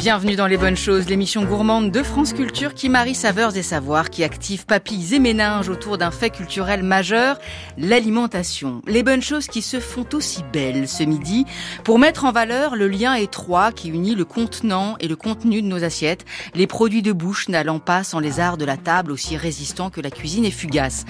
Bienvenue 0.00 0.34
dans 0.34 0.46
Les 0.46 0.56
Bonnes 0.56 0.78
Choses, 0.78 1.10
l'émission 1.10 1.44
gourmande 1.44 1.90
de 1.90 2.02
France 2.02 2.32
Culture 2.32 2.72
qui 2.72 2.88
marie 2.88 3.14
saveurs 3.14 3.54
et 3.58 3.62
savoirs, 3.62 4.08
qui 4.08 4.24
active 4.24 4.64
papilles 4.64 5.16
et 5.16 5.18
méninges 5.18 5.68
autour 5.68 5.98
d'un 5.98 6.10
fait 6.10 6.30
culturel 6.30 6.82
majeur, 6.82 7.38
l'alimentation. 7.76 8.80
Les 8.86 9.02
Bonnes 9.02 9.20
Choses 9.20 9.46
qui 9.46 9.60
se 9.60 9.78
font 9.78 10.06
aussi 10.14 10.42
belles 10.54 10.88
ce 10.88 11.02
midi 11.02 11.44
pour 11.84 11.98
mettre 11.98 12.24
en 12.24 12.32
valeur 12.32 12.76
le 12.76 12.88
lien 12.88 13.12
étroit 13.12 13.72
qui 13.72 13.90
unit 13.90 14.14
le 14.14 14.24
contenant 14.24 14.96
et 15.00 15.06
le 15.06 15.16
contenu 15.16 15.60
de 15.60 15.66
nos 15.66 15.84
assiettes, 15.84 16.24
les 16.54 16.66
produits 16.66 17.02
de 17.02 17.12
bouche 17.12 17.50
n'allant 17.50 17.78
pas 17.78 18.02
sans 18.02 18.20
les 18.20 18.40
arts 18.40 18.56
de 18.56 18.64
la 18.64 18.78
table 18.78 19.12
aussi 19.12 19.36
résistants 19.36 19.90
que 19.90 20.00
la 20.00 20.10
cuisine 20.10 20.46
est 20.46 20.50
fugace. 20.50 21.04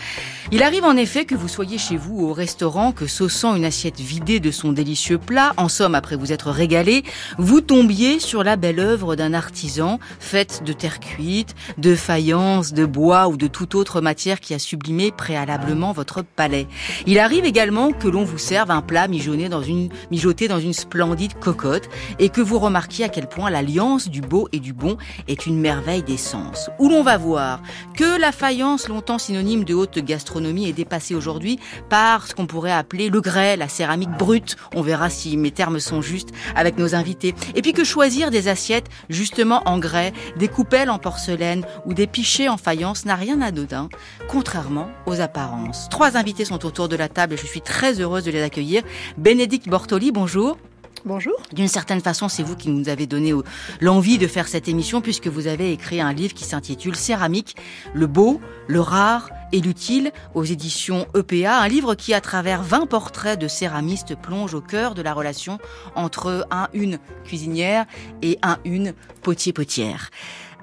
Il 0.50 0.64
arrive 0.64 0.84
en 0.84 0.96
effet 0.96 1.26
que 1.26 1.36
vous 1.36 1.46
soyez 1.46 1.78
chez 1.78 1.96
vous 1.96 2.26
au 2.26 2.32
restaurant, 2.32 2.90
que 2.90 3.06
saussant 3.06 3.54
une 3.54 3.64
assiette 3.64 4.00
vidée 4.00 4.40
de 4.40 4.50
son 4.50 4.72
délicieux 4.72 5.18
plat, 5.18 5.52
en 5.58 5.68
somme 5.68 5.94
après 5.94 6.16
vous 6.16 6.32
être 6.32 6.50
régalé, 6.50 7.04
vous 7.38 7.60
tombiez 7.60 8.18
sur 8.18 8.42
la 8.42 8.56
belle 8.56 8.79
d'un 8.80 9.34
artisan 9.34 9.98
faite 10.18 10.62
de 10.64 10.72
terre 10.72 11.00
cuite, 11.00 11.54
de 11.76 11.94
faïence, 11.94 12.72
de 12.72 12.86
bois 12.86 13.28
ou 13.28 13.36
de 13.36 13.46
toute 13.46 13.74
autre 13.74 14.00
matière 14.00 14.40
qui 14.40 14.54
a 14.54 14.58
sublimé 14.58 15.12
préalablement 15.12 15.92
votre 15.92 16.22
palais. 16.22 16.66
Il 17.06 17.18
arrive 17.18 17.44
également 17.44 17.92
que 17.92 18.08
l'on 18.08 18.24
vous 18.24 18.38
serve 18.38 18.70
un 18.70 18.80
plat 18.80 19.06
mijoté 19.06 19.48
dans 19.48 19.62
une, 19.62 19.90
mijoté 20.10 20.48
dans 20.48 20.60
une 20.60 20.72
splendide 20.72 21.34
cocotte 21.38 21.88
et 22.18 22.30
que 22.30 22.40
vous 22.40 22.58
remarquiez 22.58 23.04
à 23.04 23.08
quel 23.10 23.28
point 23.28 23.50
l'alliance 23.50 24.08
du 24.08 24.22
beau 24.22 24.48
et 24.52 24.60
du 24.60 24.72
bon 24.72 24.96
est 25.28 25.46
une 25.46 25.60
merveille 25.60 26.02
d'essence. 26.02 26.70
Où 26.78 26.88
l'on 26.88 27.02
va 27.02 27.18
voir 27.18 27.60
que 27.96 28.18
la 28.18 28.32
faïence, 28.32 28.88
longtemps 28.88 29.18
synonyme 29.18 29.64
de 29.64 29.74
haute 29.74 29.98
gastronomie, 29.98 30.68
est 30.68 30.72
dépassée 30.72 31.14
aujourd'hui 31.14 31.58
par 31.90 32.26
ce 32.26 32.34
qu'on 32.34 32.46
pourrait 32.46 32.72
appeler 32.72 33.10
le 33.10 33.20
grès, 33.20 33.56
la 33.56 33.68
céramique 33.68 34.16
brute. 34.18 34.56
On 34.74 34.80
verra 34.80 35.10
si 35.10 35.36
mes 35.36 35.50
termes 35.50 35.80
sont 35.80 36.00
justes 36.00 36.30
avec 36.56 36.78
nos 36.78 36.94
invités. 36.94 37.34
Et 37.54 37.62
puis 37.62 37.72
que 37.72 37.84
choisir 37.84 38.30
des 38.30 38.48
assiettes 38.48 38.69
justement 39.08 39.62
en 39.66 39.78
grès, 39.78 40.12
des 40.36 40.48
coupelles 40.48 40.90
en 40.90 40.98
porcelaine 40.98 41.64
ou 41.86 41.94
des 41.94 42.06
pichets 42.06 42.48
en 42.48 42.56
faïence 42.56 43.04
n'a 43.04 43.14
rien 43.14 43.36
d'anodin, 43.36 43.88
contrairement 44.28 44.88
aux 45.06 45.20
apparences. 45.20 45.88
Trois 45.90 46.16
invités 46.16 46.44
sont 46.44 46.64
autour 46.64 46.88
de 46.88 46.96
la 46.96 47.08
table 47.08 47.34
et 47.34 47.36
je 47.36 47.46
suis 47.46 47.60
très 47.60 48.00
heureuse 48.00 48.24
de 48.24 48.30
les 48.30 48.42
accueillir. 48.42 48.82
Bénédicte 49.16 49.68
Bortoli, 49.68 50.12
bonjour. 50.12 50.58
Bonjour. 51.06 51.34
D'une 51.54 51.68
certaine 51.68 52.00
façon, 52.00 52.28
c'est 52.28 52.42
vous 52.42 52.56
qui 52.56 52.68
nous 52.68 52.90
avez 52.90 53.06
donné 53.06 53.32
l'envie 53.80 54.18
de 54.18 54.26
faire 54.26 54.48
cette 54.48 54.68
émission 54.68 55.00
puisque 55.00 55.28
vous 55.28 55.46
avez 55.46 55.72
écrit 55.72 56.00
un 56.00 56.12
livre 56.12 56.34
qui 56.34 56.44
s'intitule 56.44 56.94
Céramique, 56.94 57.56
le 57.94 58.06
beau, 58.06 58.40
le 58.68 58.80
rare 58.80 59.30
et 59.52 59.60
l'utile 59.60 60.12
aux 60.34 60.44
éditions 60.44 61.06
EPA, 61.14 61.60
un 61.60 61.68
livre 61.68 61.94
qui, 61.94 62.14
à 62.14 62.20
travers 62.20 62.62
20 62.62 62.86
portraits 62.86 63.38
de 63.38 63.48
céramistes, 63.48 64.16
plonge 64.16 64.54
au 64.54 64.60
cœur 64.60 64.94
de 64.94 65.02
la 65.02 65.12
relation 65.12 65.58
entre 65.94 66.46
un, 66.50 66.68
une 66.72 66.98
cuisinière 67.24 67.86
et 68.22 68.38
un, 68.42 68.58
une 68.64 68.94
potier-potière. 69.22 70.10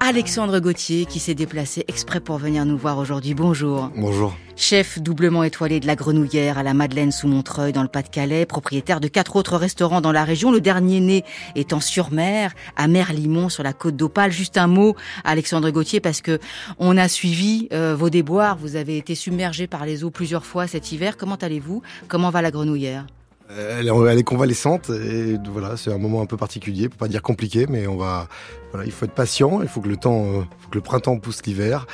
Alexandre 0.00 0.60
Gauthier 0.60 1.06
qui 1.06 1.18
s'est 1.18 1.34
déplacé 1.34 1.84
exprès 1.88 2.20
pour 2.20 2.38
venir 2.38 2.64
nous 2.64 2.78
voir 2.78 2.98
aujourd'hui. 2.98 3.34
Bonjour. 3.34 3.90
Bonjour. 3.96 4.36
Chef 4.54 5.00
doublement 5.00 5.42
étoilé 5.42 5.80
de 5.80 5.86
la 5.86 5.96
Grenouillère 5.96 6.56
à 6.56 6.62
la 6.62 6.72
Madeleine 6.72 7.10
sous 7.10 7.26
Montreuil 7.26 7.72
dans 7.72 7.82
le 7.82 7.88
Pas-de-Calais, 7.88 8.46
propriétaire 8.46 9.00
de 9.00 9.08
quatre 9.08 9.36
autres 9.36 9.56
restaurants 9.56 10.00
dans 10.00 10.12
la 10.12 10.24
région, 10.24 10.52
le 10.52 10.60
dernier 10.60 11.00
né 11.00 11.24
étant 11.56 11.80
sur 11.80 12.12
mer, 12.12 12.54
à 12.76 12.86
Merlimont 12.86 13.48
sur 13.48 13.62
la 13.62 13.72
côte 13.72 13.96
d'Opale. 13.96 14.30
Juste 14.30 14.56
un 14.56 14.68
mot, 14.68 14.94
Alexandre 15.24 15.70
Gauthier, 15.70 16.00
parce 16.00 16.20
que 16.20 16.38
on 16.78 16.96
a 16.96 17.08
suivi 17.08 17.68
euh, 17.72 17.96
vos 17.96 18.10
déboires. 18.10 18.56
Vous 18.56 18.76
avez 18.76 18.98
été 18.98 19.14
submergé 19.14 19.66
par 19.66 19.84
les 19.84 20.04
eaux 20.04 20.10
plusieurs 20.10 20.46
fois 20.46 20.66
cet 20.66 20.92
hiver. 20.92 21.16
Comment 21.16 21.36
allez-vous? 21.36 21.82
Comment 22.06 22.30
va 22.30 22.40
la 22.40 22.50
Grenouillère? 22.50 23.04
Elle 23.50 23.88
est, 23.88 23.90
elle 23.90 24.18
est, 24.18 24.24
convalescente 24.24 24.90
et 24.90 25.36
voilà, 25.50 25.76
c'est 25.76 25.92
un 25.92 25.98
moment 25.98 26.20
un 26.20 26.26
peu 26.26 26.36
particulier, 26.36 26.88
pour 26.88 26.98
pas 26.98 27.08
dire 27.08 27.22
compliqué, 27.22 27.66
mais 27.68 27.86
on 27.86 27.96
va, 27.96 28.28
voilà, 28.72 28.86
il 28.86 28.92
faut 28.92 29.04
être 29.04 29.14
patient, 29.14 29.62
il 29.62 29.68
faut 29.68 29.80
que 29.80 29.88
le 29.88 29.96
temps, 29.96 30.24
euh, 30.26 30.42
que 30.70 30.76
le 30.76 30.80
printemps 30.80 31.18
pousse 31.18 31.44
l'hiver, 31.46 31.86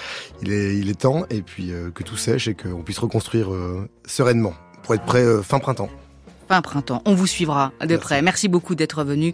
il 0.43 0.53
est, 0.53 0.77
il 0.77 0.91
est 0.91 1.01
temps, 1.01 1.25
et 1.31 1.43
puis 1.43 1.73
euh, 1.73 1.91
que 1.91 2.03
tout 2.03 2.17
sèche 2.17 2.49
et 2.49 2.55
qu'on 2.55 2.83
puisse 2.83 2.99
reconstruire 2.99 3.53
euh, 3.53 3.89
sereinement 4.07 4.55
pour 4.83 4.95
être 4.95 5.05
prêt 5.05 5.25
fin 5.43 5.59
printemps 5.59 5.89
fin 6.47 6.63
printemps. 6.63 7.03
On 7.05 7.15
vous 7.15 7.27
suivra 7.27 7.73
de 7.85 7.97
près. 7.97 8.23
Merci 8.23 8.49
beaucoup 8.49 8.75
d'être 8.75 9.05
venu 9.05 9.33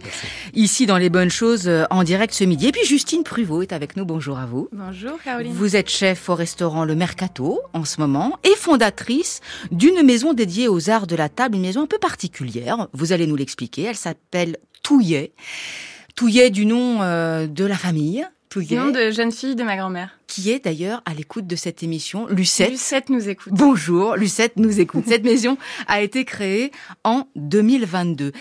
ici 0.53 0.85
dans 0.85 0.97
les 0.97 1.09
bonnes 1.09 1.29
choses 1.29 1.67
euh, 1.67 1.85
en 1.89 2.03
direct 2.03 2.33
ce 2.33 2.43
midi. 2.43 2.67
Et 2.67 2.71
puis 2.71 2.85
Justine 2.85 3.23
Pruvot 3.23 3.61
est 3.61 3.73
avec 3.73 3.95
nous. 3.95 4.05
Bonjour 4.05 4.37
à 4.37 4.45
vous. 4.45 4.69
Bonjour 4.71 5.21
Caroline. 5.23 5.53
Vous 5.53 5.75
êtes 5.75 5.89
chef 5.89 6.29
au 6.29 6.35
restaurant 6.35 6.85
Le 6.85 6.95
Mercato 6.95 7.61
en 7.73 7.85
ce 7.85 7.99
moment 7.99 8.37
et 8.43 8.55
fondatrice 8.55 9.41
d'une 9.71 10.03
maison 10.03 10.33
dédiée 10.33 10.67
aux 10.67 10.89
arts 10.89 11.07
de 11.07 11.15
la 11.15 11.29
table, 11.29 11.55
une 11.55 11.61
maison 11.61 11.83
un 11.83 11.87
peu 11.87 11.97
particulière. 11.97 12.87
Vous 12.93 13.11
allez 13.13 13.27
nous 13.27 13.35
l'expliquer. 13.35 13.83
Elle 13.83 13.95
s'appelle 13.95 14.57
Touillet. 14.83 15.33
Touillet 16.15 16.49
du 16.49 16.65
nom 16.65 17.01
euh, 17.01 17.47
de 17.47 17.65
la 17.65 17.75
famille. 17.77 18.25
Touillet. 18.51 18.75
Nom 18.75 18.91
de 18.91 19.11
jeune 19.11 19.31
fille 19.31 19.55
de 19.55 19.63
ma 19.63 19.77
grand-mère. 19.77 20.19
Qui 20.27 20.51
est 20.51 20.65
d'ailleurs 20.65 21.01
à 21.05 21.13
l'écoute 21.13 21.47
de 21.47 21.55
cette 21.55 21.83
émission. 21.83 22.27
Lucette. 22.27 22.69
Lucette 22.71 23.09
nous 23.09 23.29
écoute. 23.29 23.53
Bonjour, 23.53 24.17
Lucette 24.17 24.57
nous 24.57 24.81
écoute. 24.81 25.05
cette 25.07 25.23
maison 25.23 25.57
a 25.87 26.01
été 26.01 26.25
créée 26.25 26.71
en 27.05 27.29
2022. 27.37 28.33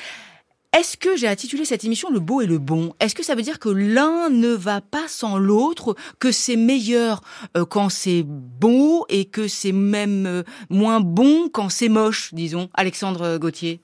Est-ce 0.77 0.97
que 0.97 1.17
j'ai 1.17 1.29
intitulé 1.29 1.65
cette 1.65 1.85
émission 1.85 2.11
Le 2.11 2.19
beau 2.19 2.41
et 2.41 2.47
le 2.47 2.59
bon? 2.59 2.93
Est-ce 2.99 3.15
que 3.15 3.23
ça 3.23 3.37
veut 3.37 3.43
dire 3.43 3.61
que 3.61 3.69
l'un 3.69 4.31
ne 4.31 4.49
va 4.49 4.81
pas 4.81 5.07
sans 5.07 5.39
l'autre, 5.39 5.95
que 6.19 6.33
c'est 6.33 6.57
meilleur 6.57 7.21
euh, 7.57 7.65
quand 7.65 7.89
c'est 7.89 8.25
beau 8.25 9.07
et 9.11 9.27
que 9.27 9.47
c'est 9.47 9.73
même 9.73 10.27
euh, 10.27 10.43
moins 10.71 10.99
bon 10.99 11.49
quand 11.49 11.69
c'est 11.69 11.89
moche, 11.89 12.35
disons? 12.35 12.69
Alexandre 12.75 13.39
Gauthier 13.39 13.81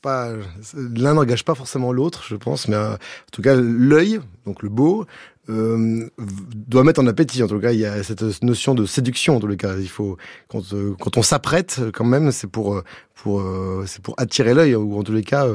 pas, 0.00 0.32
l'un 0.74 1.14
n'engage 1.14 1.44
pas 1.44 1.54
forcément 1.54 1.92
l'autre, 1.92 2.24
je 2.28 2.36
pense, 2.36 2.68
mais 2.68 2.76
euh, 2.76 2.94
en 2.94 3.30
tout 3.32 3.42
cas, 3.42 3.54
l'œil, 3.54 4.20
donc 4.46 4.62
le 4.62 4.68
beau, 4.68 5.06
euh, 5.48 6.08
doit 6.18 6.84
mettre 6.84 7.00
en 7.00 7.06
appétit. 7.06 7.42
En 7.42 7.48
tout 7.48 7.58
cas, 7.58 7.72
il 7.72 7.80
y 7.80 7.86
a 7.86 8.02
cette 8.02 8.42
notion 8.42 8.74
de 8.74 8.86
séduction. 8.86 9.36
En 9.36 9.40
tous 9.40 9.48
les 9.48 9.56
cas, 9.56 9.76
il 9.76 9.88
faut 9.88 10.16
quand, 10.48 10.72
euh, 10.72 10.94
quand 11.00 11.16
on 11.16 11.22
s'apprête, 11.22 11.80
quand 11.92 12.04
même, 12.04 12.30
c'est 12.32 12.46
pour 12.46 12.80
pour 13.14 13.44
c'est 13.86 14.02
pour 14.02 14.14
attirer 14.18 14.54
l'œil 14.54 14.74
ou 14.74 14.98
en 14.98 15.02
tous 15.02 15.12
les 15.12 15.22
cas 15.22 15.46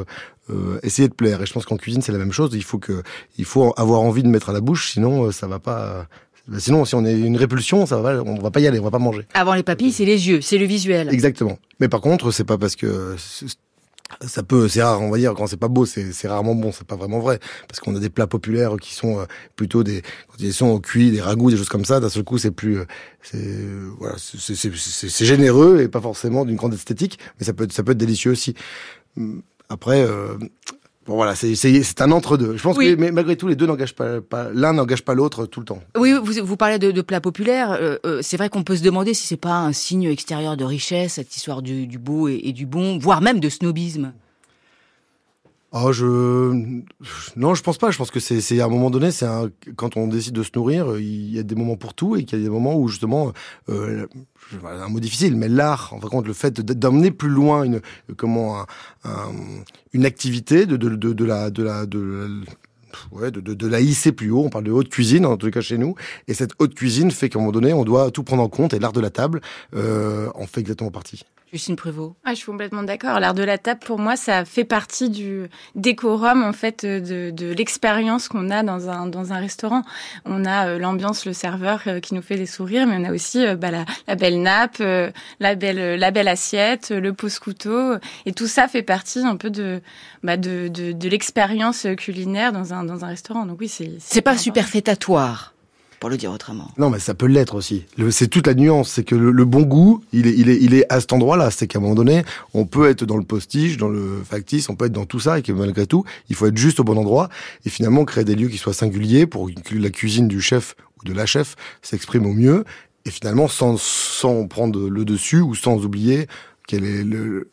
essayer 0.84 1.10
de 1.10 1.14
plaire. 1.14 1.42
Et 1.42 1.46
je 1.46 1.54
pense 1.54 1.66
qu'en 1.66 1.78
cuisine, 1.78 2.02
c'est 2.02 2.12
la 2.12 2.18
même 2.18 2.32
chose. 2.32 2.52
Il 2.54 2.64
faut 2.64 2.80
que 2.80 3.02
il 3.38 3.46
faut 3.46 3.74
avoir 3.78 4.02
envie 4.02 4.24
de 4.24 4.30
mettre 4.30 4.50
à 4.50 4.54
la 4.54 4.62
bouche, 4.62 4.92
sinon 4.92 5.32
ça 5.32 5.48
va 5.48 5.60
pas. 5.60 6.08
Sinon, 6.60 6.86
si 6.86 6.96
on 6.96 7.04
est 7.04 7.20
une 7.20 7.36
répulsion, 7.36 7.86
ça 7.86 8.00
va, 8.00 8.24
on 8.24 8.40
va 8.40 8.52
pas 8.52 8.62
y 8.62 8.68
aller, 8.68 8.80
on 8.80 8.84
va 8.84 8.92
pas 8.92 9.00
manger. 9.00 9.24
Avant 9.34 9.54
les 9.54 9.64
papilles, 9.64 9.92
c'est 9.92 10.06
les 10.06 10.30
yeux, 10.30 10.40
c'est 10.40 10.58
le 10.58 10.66
visuel. 10.66 11.10
Exactement. 11.12 11.60
Mais 11.82 11.90
par 11.90 12.00
contre, 12.00 12.32
c'est 12.32 12.46
pas 12.46 12.58
parce 12.58 12.78
que 12.78 13.16
ça 14.26 14.44
peut, 14.44 14.68
c'est 14.68 14.82
rare, 14.82 15.02
on 15.02 15.10
va 15.10 15.18
dire, 15.18 15.34
quand 15.34 15.48
c'est 15.48 15.58
pas 15.58 15.68
beau, 15.68 15.86
c'est 15.86 16.28
rarement 16.28 16.56
bon, 16.56 16.72
c'est 16.72 16.88
pas 16.88 16.96
vraiment 16.96 17.20
vrai, 17.20 17.40
parce 17.68 17.80
qu'on 17.80 17.96
a 17.96 18.00
des 18.00 18.10
plats 18.10 18.28
populaires 18.28 18.78
qui 18.78 18.94
sont 18.94 19.20
euh, 19.20 19.26
plutôt 19.56 19.84
des, 19.84 20.02
quand 20.02 20.38
ils 20.40 20.54
sont 20.54 20.68
au 20.68 20.80
cuit, 20.80 21.12
des 21.12 21.22
ragoûts, 21.22 21.52
des 21.52 21.58
choses 21.58 21.70
comme 21.70 21.86
ça, 21.86 22.00
d'un 22.00 22.10
seul 22.10 22.24
coup, 22.24 22.38
c'est 22.38 22.52
plus, 22.52 22.80
euh, 22.80 22.86
c'est, 23.22 23.66
voilà, 24.00 24.16
c'est 24.18 25.26
généreux 25.26 25.82
et 25.82 25.88
pas 25.88 26.02
forcément 26.02 26.46
d'une 26.46 26.56
grande 26.56 26.74
esthétique, 26.74 27.20
mais 27.40 27.46
ça 27.46 27.54
peut 27.54 27.66
être, 27.66 27.74
ça 27.74 27.84
peut 27.84 27.92
être 27.92 27.98
délicieux 27.98 28.32
aussi. 28.32 28.56
Après, 29.70 30.02
euh, 30.02 30.38
Bon 31.08 31.16
voilà, 31.16 31.36
c'est 31.36 32.02
un 32.02 32.12
entre-deux. 32.12 32.58
Je 32.58 32.64
pense 32.64 32.78
que 32.78 32.96
mais 32.96 33.12
malgré 33.12 33.38
tout, 33.38 33.48
les 33.48 33.56
deux 33.56 33.66
n'engagent 33.66 33.96
pas, 33.96 34.20
pas 34.20 34.50
l'un 34.54 34.74
n'engage 34.74 35.04
pas 35.04 35.14
l'autre 35.14 35.46
tout 35.46 35.62
le 35.62 35.66
temps. 35.66 35.80
Oui, 35.98 36.14
vous, 36.22 36.46
vous 36.46 36.58
parlez 36.58 36.80
de, 36.80 36.92
de 36.92 37.02
plats 37.02 37.22
populaires. 37.22 37.72
Euh, 37.72 37.96
euh, 38.06 38.20
c'est 38.22 38.36
vrai 38.36 38.50
qu'on 38.50 38.64
peut 38.64 38.76
se 38.76 38.84
demander 38.84 39.14
si 39.14 39.26
c'est 39.26 39.38
pas 39.38 39.58
un 39.58 39.72
signe 39.72 40.04
extérieur 40.04 40.58
de 40.58 40.66
richesse, 40.66 41.14
cette 41.14 41.34
histoire 41.36 41.62
du, 41.62 41.88
du 41.88 41.98
beau 41.98 42.28
et, 42.28 42.42
et, 42.44 42.52
du 42.52 42.66
bon, 42.66 42.98
voire 42.98 43.22
même 43.22 43.40
de 43.40 43.48
snobisme. 43.48 44.12
Oh, 45.74 45.92
je 45.92 46.06
non, 47.36 47.54
je 47.54 47.62
pense 47.62 47.78
pas. 47.78 47.92
Je 47.92 47.98
pense 47.98 48.10
que 48.10 48.22
c'est 48.22 48.60
à 48.62 48.66
un 48.66 48.70
moment 48.70 48.90
donné, 48.90 49.12
c'est 49.12 49.28
quand 49.76 49.98
on 49.98 50.08
décide 50.08 50.34
de 50.34 50.44
se 50.44 50.52
nourrir, 50.56 50.98
il 50.98 51.30
y 51.34 51.40
a 51.40 51.44
des 51.44 51.56
moments 51.56 51.76
pour 51.76 51.94
tout 51.94 52.16
et 52.16 52.24
qu'il 52.24 52.40
y 52.40 52.42
a 52.42 52.46
des 52.46 52.50
moments 52.50 52.76
où 52.76 52.88
justement 52.88 53.34
euh, 53.68 54.08
un 54.64 54.88
mot 54.88 55.02
difficile, 55.02 55.36
mais 55.36 55.50
l'art, 55.50 55.94
en 55.94 56.00
fin 56.00 56.22
de 56.22 56.28
le 56.28 56.34
fait 56.34 56.62
d'emmener 56.62 57.12
plus 57.12 57.30
loin 57.30 57.64
une 57.64 57.82
comment 58.16 58.66
un, 59.04 59.32
une 59.92 60.06
activité 60.06 60.66
de 60.66 60.78
de, 60.78 60.90
de, 60.96 61.12
de 61.12 61.26
la 61.26 61.50
de 61.50 61.64
la 61.64 61.86
de 61.86 62.30
ouais, 63.12 63.30
de, 63.32 63.42
de, 63.42 63.54
de, 63.54 63.68
la 63.68 63.82
hisser 63.82 64.14
plus 64.14 64.32
haut. 64.32 64.44
On 64.46 64.50
parle 64.50 64.64
de 64.64 64.72
haute 64.72 64.90
cuisine, 64.90 65.26
en 65.26 65.36
tout 65.36 65.52
cas 65.52 65.62
chez 65.62 65.78
nous. 65.78 65.96
Et 66.30 66.34
cette 66.34 66.52
haute 66.60 66.76
cuisine 66.76 67.12
fait 67.12 67.28
qu'à 67.28 67.40
un 67.40 67.42
moment 67.42 67.52
donné, 67.52 67.74
on 67.74 67.84
doit 67.84 68.10
tout 68.12 68.24
prendre 68.24 68.44
en 68.44 68.50
compte. 68.50 68.74
Et 68.74 68.80
l'art 68.80 68.94
de 68.94 69.02
la 69.02 69.10
table 69.10 69.42
euh, 69.76 70.30
en 70.34 70.48
fait 70.48 70.62
exactement 70.62 70.92
partie. 70.92 71.24
Justine 71.54 71.78
Prévost. 71.78 72.14
Ah, 72.26 72.32
je 72.32 72.36
suis 72.36 72.46
complètement 72.46 72.84
d'accord. 72.84 73.20
L'art 73.20 73.34
de 73.34 73.44
la 73.44 73.58
table, 73.58 73.80
pour 73.80 74.00
moi, 74.00 74.18
ça 74.18 74.44
fait 74.44 74.66
partie 74.66 75.10
du 75.10 75.48
décorum, 75.76 76.44
en 76.44 76.52
fait, 76.52 76.86
de, 76.86 77.32
de 77.32 77.54
l'expérience 77.54 78.28
qu'on 78.28 78.50
a 78.50 78.64
dans 78.64 78.90
un, 78.90 79.08
dans 79.08 79.32
un 79.32 79.40
restaurant. 79.40 79.84
On 80.26 80.44
a 80.44 80.68
euh, 80.68 80.78
l'ambiance, 80.78 81.26
le 81.26 81.32
serveur 81.32 81.84
euh, 81.88 82.00
qui 82.02 82.16
nous 82.16 82.22
fait 82.22 82.36
des 82.36 82.46
sourires, 82.46 82.86
mais 82.86 82.98
on 82.98 83.06
a 83.06 83.14
aussi 83.14 83.46
euh, 83.46 83.56
bah, 83.56 83.72
la, 83.72 83.86
la, 84.08 84.16
belle 84.16 84.42
nappe, 84.42 84.80
la, 85.40 85.56
belle, 85.56 86.00
la 86.00 86.12
belle 86.12 86.28
assiette, 86.28 86.90
le 86.90 87.14
pose-couteau. 87.14 87.96
Et 88.26 88.34
tout 88.34 88.48
ça 88.48 88.68
fait 88.68 88.84
partie 88.84 89.20
un 89.20 89.38
peu 89.38 89.50
de, 89.50 89.82
bah, 90.24 90.36
de, 90.36 90.68
de, 90.68 90.92
de 90.92 91.10
l'expérience 91.10 91.88
culinaire 91.98 92.52
dans 92.52 92.74
un, 92.74 92.84
dans 92.84 93.06
un 93.06 93.08
restaurant. 93.08 93.46
Donc 93.46 93.60
oui, 93.62 93.70
c'est... 93.70 93.94
C'est 94.00 94.22
pas 94.22 94.38
superfétatoire 94.38 95.54
pour 96.00 96.10
le 96.10 96.18
dire 96.18 96.32
autrement. 96.32 96.72
Non, 96.78 96.90
mais 96.90 97.00
ça 97.00 97.14
peut 97.14 97.26
l'être 97.26 97.56
aussi. 97.56 97.86
C'est 98.12 98.28
toute 98.28 98.48
la 98.48 98.54
nuance, 98.54 98.90
c'est 98.90 99.04
que 99.04 99.16
le, 99.16 99.46
bon 99.46 99.62
goût, 99.64 100.04
il 100.14 100.28
est, 100.28 100.34
il 100.34 100.50
est, 100.50 100.58
il 100.62 100.74
est 100.74 100.92
à 100.92 101.00
cet 101.00 101.14
endroit-là. 101.14 101.50
C'est 101.52 101.68
qu'à 101.68 101.80
un 101.80 101.82
moment 101.82 101.96
donné, 101.96 102.24
on 102.54 102.66
peut 102.66 102.90
être 102.90 103.06
dans 103.06 103.18
le 103.18 103.24
postige, 103.24 103.78
dans 103.78 103.90
le 103.90 104.22
factice, 104.24 104.70
on 104.70 104.76
peut 104.76 104.86
être 104.86 104.92
dans 104.92 105.06
tout 105.06 105.20
ça, 105.20 105.40
et 105.40 105.42
que 105.42 105.52
malgré 105.52 105.88
tout, 105.88 106.04
il 106.30 106.36
faut 106.36 106.46
être 106.46 106.58
juste 106.58 106.80
au 106.80 106.84
bon 106.84 106.98
endroit, 106.98 107.30
et 107.66 107.70
finalement 107.70 108.06
créer 108.06 108.26
des 108.26 108.36
lieux 108.36 108.50
qui 108.50 108.58
soient 108.58 108.74
singuliers 108.74 109.26
pour 109.26 109.50
que 109.50 109.76
la 109.76 109.90
cuisine 109.90 110.28
du 110.28 110.42
chef 110.42 110.76
ou 111.00 111.06
de 111.06 111.14
la 111.14 111.26
chef 111.26 111.56
s'exprime 111.82 112.26
au 112.26 112.34
mieux, 112.34 112.64
et 113.06 113.12
finalement 113.12 113.48
sans, 113.48 113.80
sans 113.80 114.48
prendre 114.48 114.90
le 114.90 115.06
dessus 115.06 115.42
ou 115.42 115.56
sans 115.56 115.84
oublier 115.86 116.28
quel 116.68 116.84
est 116.84 117.04
le, 117.04 117.50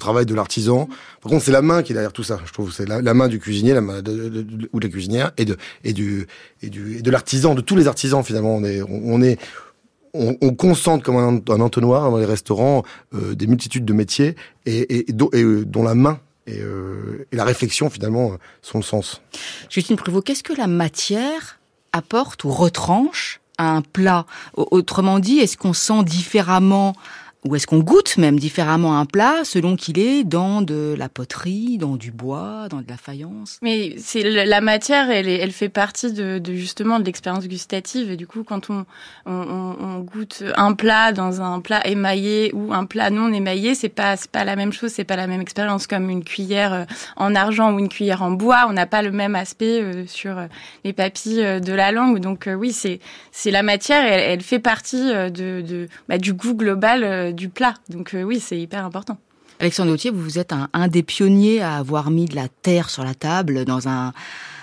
travail 0.00 0.26
de 0.26 0.34
l'artisan. 0.34 0.88
Par 1.22 1.30
contre, 1.30 1.44
c'est 1.44 1.52
la 1.52 1.62
main 1.62 1.82
qui 1.82 1.92
est 1.92 1.94
derrière 1.94 2.12
tout 2.12 2.22
ça. 2.22 2.38
Je 2.44 2.52
trouve 2.52 2.72
c'est 2.72 2.86
la, 2.86 3.14
main 3.14 3.28
du 3.28 3.38
cuisinier, 3.38 3.78
ou 3.78 4.80
de 4.80 4.86
la 4.86 4.88
cuisinière 4.88 5.32
et 5.36 5.44
de 5.44 5.56
et 5.84 5.92
du 5.92 6.26
et 6.62 6.70
du 6.70 6.98
et 6.98 7.02
de 7.02 7.10
l'artisan, 7.10 7.54
de 7.54 7.60
tous 7.60 7.76
les 7.76 7.86
artisans 7.86 8.24
finalement. 8.24 8.56
On 8.56 8.64
est 8.64 8.82
on, 8.82 9.22
est 9.22 9.38
on, 10.14 10.36
on, 10.40 10.54
concentre 10.54 11.04
comme 11.04 11.16
un, 11.16 11.60
entonnoir 11.60 12.10
dans 12.10 12.16
les 12.16 12.24
restaurants 12.24 12.82
euh, 13.14 13.34
des 13.34 13.46
multitudes 13.46 13.84
de 13.84 13.92
métiers 13.92 14.36
et, 14.64 15.06
euh, 15.10 15.64
dont 15.64 15.82
la 15.82 15.94
main 15.94 16.20
et, 16.46 16.60
euh, 16.60 17.26
et, 17.32 17.36
la 17.36 17.44
réflexion 17.44 17.90
finalement 17.90 18.32
sont 18.62 18.78
le 18.78 18.84
sens. 18.84 19.20
Justine 19.68 19.96
Prévost, 19.96 20.26
qu'est-ce 20.26 20.42
que 20.42 20.54
la 20.54 20.66
matière 20.66 21.58
apporte 21.92 22.44
ou 22.44 22.50
retranche 22.50 23.40
à 23.58 23.70
un 23.76 23.82
plat? 23.82 24.26
Autrement 24.54 25.18
dit, 25.18 25.38
est-ce 25.38 25.56
qu'on 25.56 25.74
sent 25.74 26.04
différemment 26.04 26.94
ou 27.46 27.54
est-ce 27.54 27.66
qu'on 27.66 27.78
goûte 27.78 28.16
même 28.16 28.38
différemment 28.38 28.98
un 28.98 29.06
plat 29.06 29.44
selon 29.44 29.76
qu'il 29.76 29.98
est 29.98 30.24
dans 30.24 30.62
de 30.62 30.94
la 30.98 31.08
poterie, 31.08 31.78
dans 31.78 31.96
du 31.96 32.10
bois, 32.10 32.66
dans 32.70 32.80
de 32.80 32.88
la 32.88 32.96
faïence? 32.96 33.58
Mais 33.62 33.94
c'est 33.98 34.22
la 34.22 34.60
matière, 34.60 35.10
elle, 35.10 35.28
elle 35.28 35.52
fait 35.52 35.68
partie 35.68 36.12
de, 36.12 36.40
justement 36.54 36.98
de 36.98 37.04
l'expérience 37.04 37.46
gustative. 37.46 38.10
Et 38.10 38.16
du 38.16 38.26
coup, 38.26 38.44
quand 38.44 38.68
on, 38.70 38.84
goûte 40.00 40.42
un 40.56 40.72
plat 40.74 41.12
dans 41.12 41.40
un 41.40 41.60
plat 41.60 41.86
émaillé 41.86 42.52
ou 42.54 42.72
un 42.72 42.84
plat 42.84 43.10
non 43.10 43.32
émaillé, 43.32 43.74
c'est 43.74 43.88
pas 43.88 44.16
c'est 44.16 44.30
pas 44.30 44.44
la 44.44 44.56
même 44.56 44.72
chose, 44.72 44.90
c'est 44.90 45.04
pas 45.04 45.16
la 45.16 45.26
même 45.26 45.40
expérience 45.40 45.86
comme 45.86 46.10
une 46.10 46.24
cuillère 46.24 46.72
euh, 46.72 46.84
en 47.16 47.34
argent 47.34 47.72
ou 47.72 47.78
une 47.78 47.88
cuillère 47.88 48.22
en 48.22 48.30
bois. 48.30 48.66
On 48.68 48.72
n'a 48.72 48.86
pas 48.86 49.02
le 49.02 49.10
même 49.10 49.34
aspect 49.34 49.82
euh, 49.82 50.04
sur 50.06 50.38
euh, 50.38 50.46
les 50.84 50.92
papilles 50.92 51.60
de 51.60 51.72
la 51.72 51.92
langue. 51.92 52.18
Donc 52.18 52.48
oui, 52.58 52.72
c'est 52.72 53.00
c'est 53.32 53.50
la 53.50 53.62
matière, 53.62 54.04
elle, 54.04 54.40
fait 54.40 54.58
partie 54.58 55.12
de, 55.12 55.60
de 55.60 55.88
bah, 56.08 56.18
du 56.18 56.32
goût 56.32 56.54
global 56.54 57.34
du 57.36 57.48
plat. 57.48 57.74
Donc 57.88 58.14
euh, 58.14 58.22
oui, 58.22 58.40
c'est 58.40 58.58
hyper 58.58 58.84
important. 58.84 59.18
Alexandre 59.60 59.90
Gauthier, 59.92 60.10
vous 60.10 60.38
êtes 60.38 60.52
un, 60.52 60.88
des 60.88 61.02
pionniers 61.02 61.62
à 61.62 61.76
avoir 61.76 62.10
mis 62.10 62.26
de 62.26 62.34
la 62.34 62.48
terre 62.48 62.90
sur 62.90 63.04
la 63.04 63.14
table 63.14 63.64
dans 63.64 63.88
un, 63.88 64.12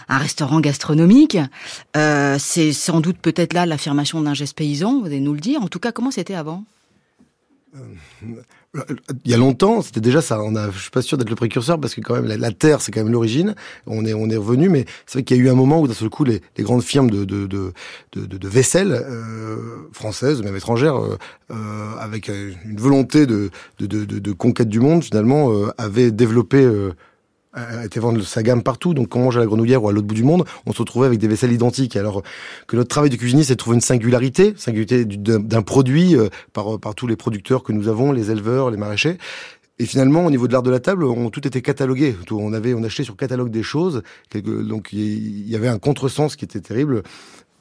restaurant 0.09 0.59
gastronomique. 0.59 1.37
Euh, 1.97 2.35
c'est 2.37 2.73
sans 2.73 2.99
doute 2.99 3.17
peut-être 3.17 3.53
là 3.53 3.65
l'affirmation 3.65 4.21
d'un 4.21 4.35
geste 4.35 4.55
paysan, 4.55 4.99
vous 4.99 5.07
allez 5.07 5.19
nous 5.19 5.33
le 5.33 5.39
dire. 5.39 5.63
En 5.63 5.67
tout 5.67 5.79
cas, 5.79 5.91
comment 5.91 6.11
c'était 6.11 6.35
avant? 6.35 6.63
Euh, 7.75 7.79
il 9.23 9.31
y 9.31 9.33
a 9.33 9.37
longtemps, 9.37 9.81
c'était 9.81 10.01
déjà 10.01 10.21
ça. 10.21 10.41
On 10.41 10.55
a, 10.55 10.71
je 10.71 10.79
suis 10.79 10.89
pas 10.89 11.03
sûr 11.03 11.17
d'être 11.17 11.29
le 11.29 11.35
précurseur 11.35 11.79
parce 11.79 11.93
que 11.93 12.01
quand 12.01 12.15
même 12.19 12.25
la, 12.25 12.51
terre, 12.51 12.81
c'est 12.81 12.91
quand 12.91 13.03
même 13.03 13.11
l'origine. 13.11 13.53
On 13.85 14.03
est, 14.05 14.13
on 14.13 14.29
est 14.29 14.35
revenu, 14.35 14.69
mais 14.69 14.85
c'est 15.05 15.19
vrai 15.19 15.23
qu'il 15.23 15.37
y 15.37 15.39
a 15.39 15.43
eu 15.43 15.49
un 15.49 15.55
moment 15.55 15.79
où 15.79 15.87
d'un 15.87 15.93
seul 15.93 16.09
coup, 16.09 16.23
les, 16.23 16.41
les 16.57 16.63
grandes 16.63 16.83
firmes 16.83 17.11
de 17.11 17.23
de 17.23 17.45
de, 17.45 17.73
de, 18.13 18.25
de 18.25 18.47
vaisselle 18.47 18.91
euh, 18.91 19.87
françaises, 19.91 20.41
même 20.41 20.55
étrangères, 20.55 20.97
euh, 20.97 21.17
euh 21.51 21.95
avec 21.99 22.29
une 22.29 22.77
volonté 22.77 23.27
de 23.27 23.51
de, 23.79 23.85
de, 23.85 24.05
de 24.05 24.31
conquête 24.31 24.69
du 24.69 24.79
monde, 24.79 25.03
finalement, 25.03 25.51
euh, 25.51 25.71
avaient 25.77 26.11
développé 26.11 26.63
euh, 26.63 26.93
a 27.53 27.85
été 27.85 27.99
vendre 27.99 28.21
sa 28.21 28.43
gamme 28.43 28.63
partout. 28.63 28.93
Donc, 28.93 29.09
quand 29.09 29.19
on 29.19 29.23
mange 29.25 29.37
à 29.37 29.39
la 29.39 29.45
grenouillère 29.45 29.83
ou 29.83 29.89
à 29.89 29.91
l'autre 29.91 30.07
bout 30.07 30.15
du 30.15 30.23
monde, 30.23 30.45
on 30.65 30.73
se 30.73 30.79
retrouvait 30.79 31.07
avec 31.07 31.19
des 31.19 31.27
vaisselles 31.27 31.51
identiques. 31.51 31.95
Alors 31.95 32.23
que 32.67 32.75
notre 32.75 32.89
travail 32.89 33.09
de 33.09 33.15
cuisinier, 33.15 33.43
c'est 33.43 33.53
de 33.53 33.57
trouver 33.57 33.75
une 33.75 33.81
singularité, 33.81 34.53
singularité 34.57 35.05
d'un 35.05 35.61
produit 35.61 36.15
euh, 36.15 36.29
par, 36.53 36.79
par 36.79 36.95
tous 36.95 37.07
les 37.07 37.15
producteurs 37.15 37.63
que 37.63 37.71
nous 37.71 37.87
avons, 37.87 38.11
les 38.11 38.31
éleveurs, 38.31 38.71
les 38.71 38.77
maraîchers. 38.77 39.17
Et 39.79 39.85
finalement, 39.85 40.25
au 40.25 40.29
niveau 40.29 40.47
de 40.47 40.53
l'art 40.53 40.61
de 40.61 40.69
la 40.69 40.79
table, 40.79 41.03
on, 41.03 41.29
tout 41.29 41.45
était 41.47 41.61
catalogué. 41.61 42.15
On 42.31 42.53
avait, 42.53 42.73
on 42.73 42.83
achetait 42.83 43.03
sur 43.03 43.17
catalogue 43.17 43.49
des 43.49 43.63
choses. 43.63 44.03
donc, 44.33 44.93
il 44.93 45.49
y 45.49 45.55
avait 45.55 45.67
un 45.67 45.79
contresens 45.79 46.35
qui 46.35 46.45
était 46.45 46.61
terrible 46.61 47.01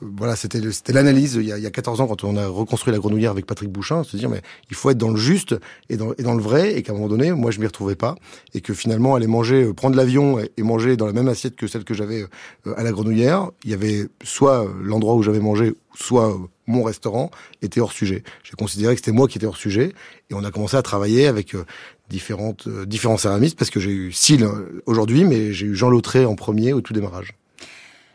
voilà, 0.02 0.36
c'était 0.36 0.60
l'analyse 0.92 1.34
il, 1.34 1.46
y 1.46 1.52
a, 1.52 1.58
il 1.58 1.62
y 1.62 1.66
a 1.66 1.70
14 1.70 2.00
ans 2.00 2.06
quand 2.06 2.24
on 2.24 2.36
a 2.36 2.46
reconstruit 2.46 2.92
la 2.92 2.98
grenouillère 2.98 3.30
avec 3.30 3.46
Patrick 3.46 3.70
Bouchin, 3.70 4.02
se 4.04 4.16
dire 4.16 4.28
mais 4.28 4.42
il 4.70 4.76
faut 4.76 4.90
être 4.90 4.98
dans 4.98 5.10
le 5.10 5.16
juste 5.16 5.54
et 5.88 5.96
dans, 5.96 6.12
et 6.18 6.22
dans 6.22 6.34
le 6.34 6.42
vrai 6.42 6.74
et 6.76 6.82
qu'à 6.82 6.92
un 6.92 6.96
moment 6.96 7.08
donné, 7.08 7.32
moi 7.32 7.50
je 7.50 7.60
m'y 7.60 7.66
retrouvais 7.66 7.94
pas 7.94 8.16
et 8.54 8.60
que 8.60 8.74
finalement 8.74 9.14
aller 9.14 9.26
manger, 9.26 9.64
euh, 9.64 9.72
prendre 9.72 9.96
l'avion 9.96 10.38
et, 10.40 10.62
manger 10.62 10.96
dans 10.96 11.06
la 11.06 11.12
même 11.12 11.28
assiette 11.28 11.56
que 11.56 11.66
celle 11.66 11.84
que 11.84 11.94
j'avais 11.94 12.24
euh, 12.66 12.74
à 12.76 12.82
la 12.82 12.92
grenouillère, 12.92 13.50
il 13.64 13.70
y 13.70 13.74
avait 13.74 14.08
soit 14.22 14.66
l'endroit 14.82 15.14
où 15.14 15.22
j'avais 15.22 15.40
mangé, 15.40 15.74
soit 15.94 16.36
mon 16.66 16.82
restaurant 16.82 17.30
était 17.60 17.80
hors 17.80 17.92
sujet. 17.92 18.22
J'ai 18.42 18.54
considéré 18.54 18.94
que 18.94 19.00
c'était 19.00 19.12
moi 19.12 19.28
qui 19.28 19.38
étais 19.38 19.46
hors 19.46 19.56
sujet 19.56 19.92
et 20.30 20.34
on 20.34 20.44
a 20.44 20.50
commencé 20.50 20.76
à 20.76 20.82
travailler 20.82 21.26
avec 21.26 21.54
euh, 21.54 21.64
différentes 22.10 22.68
différents 22.86 23.16
céramistes 23.16 23.58
parce 23.58 23.70
que 23.70 23.80
j'ai 23.80 23.90
eu 23.90 24.12
Syl 24.12 24.46
aujourd'hui, 24.86 25.24
mais 25.24 25.52
j'ai 25.52 25.66
eu 25.66 25.74
Jean 25.74 25.88
Lautré 25.88 26.26
en 26.26 26.34
premier 26.34 26.72
au 26.72 26.80
tout 26.80 26.92
démarrage. 26.92 27.34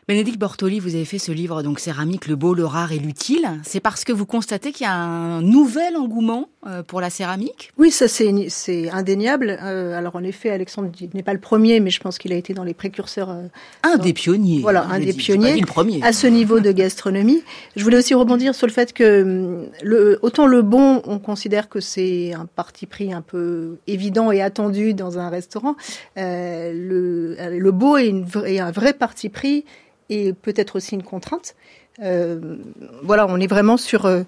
Bénédicte 0.07 0.39
Bortoli, 0.39 0.79
vous 0.79 0.95
avez 0.95 1.03
fait 1.03 1.19
ce 1.19 1.33
livre, 1.33 1.63
donc 1.63 1.81
Céramique, 1.81 2.27
le 2.27 2.37
beau, 2.37 2.53
le 2.53 2.63
rare 2.63 2.93
et 2.93 2.97
l'utile. 2.97 3.45
C'est 3.63 3.81
parce 3.81 4.05
que 4.05 4.13
vous 4.13 4.25
constatez 4.25 4.71
qu'il 4.71 4.85
y 4.85 4.89
a 4.89 4.93
un 4.93 5.41
nouvel 5.41 5.97
engouement 5.97 6.47
euh, 6.65 6.81
pour 6.81 7.01
la 7.01 7.09
céramique? 7.09 7.73
Oui, 7.77 7.91
ça 7.91 8.07
c'est 8.07 8.89
indéniable. 8.89 9.59
Euh, 9.61 9.97
alors 9.97 10.15
en 10.15 10.23
effet, 10.23 10.49
Alexandre 10.49 10.89
n'est 11.13 11.23
pas 11.23 11.33
le 11.33 11.41
premier, 11.41 11.81
mais 11.81 11.89
je 11.89 11.99
pense 11.99 12.19
qu'il 12.19 12.31
a 12.31 12.37
été 12.37 12.53
dans 12.53 12.63
les 12.63 12.73
précurseurs. 12.73 13.31
Euh, 13.31 13.47
un 13.83 13.97
des 13.97 14.13
pionniers. 14.13 14.61
Voilà, 14.61 14.85
un 14.85 14.97
des 14.97 15.11
pionniers. 15.11 15.59
le 15.59 15.65
premier. 15.65 16.01
À 16.01 16.13
ce 16.13 16.27
niveau 16.27 16.61
de 16.61 16.71
gastronomie. 16.71 17.43
Je 17.75 17.83
voulais 17.83 17.97
aussi 17.97 18.13
rebondir 18.13 18.55
sur 18.55 18.65
le 18.65 18.71
fait 18.71 18.93
que 18.93 19.23
hum, 19.23 19.67
le, 19.83 20.19
autant 20.21 20.47
le 20.47 20.61
bon, 20.61 21.01
on 21.03 21.19
considère 21.19 21.67
que 21.67 21.81
c'est 21.81 22.31
un 22.33 22.45
parti 22.45 22.85
pris 22.85 23.11
un 23.11 23.21
peu 23.21 23.75
évident 23.87 24.31
et 24.31 24.41
attendu 24.41 24.93
dans 24.93 25.19
un 25.19 25.27
restaurant. 25.27 25.75
le, 26.15 27.35
le 27.59 27.71
beau 27.71 27.97
est, 27.97 28.07
une, 28.07 28.25
est 28.45 28.59
un 28.59 28.71
vrai 28.71 28.93
parti 28.93 29.27
pris 29.27 29.65
et 30.09 30.33
peut-être 30.33 30.75
aussi 30.75 30.95
une 30.95 31.03
contrainte. 31.03 31.55
Euh, 32.01 32.57
voilà, 33.03 33.25
on 33.27 33.39
est 33.39 33.47
vraiment 33.47 33.77
sur 33.77 34.05
euh, 34.05 34.23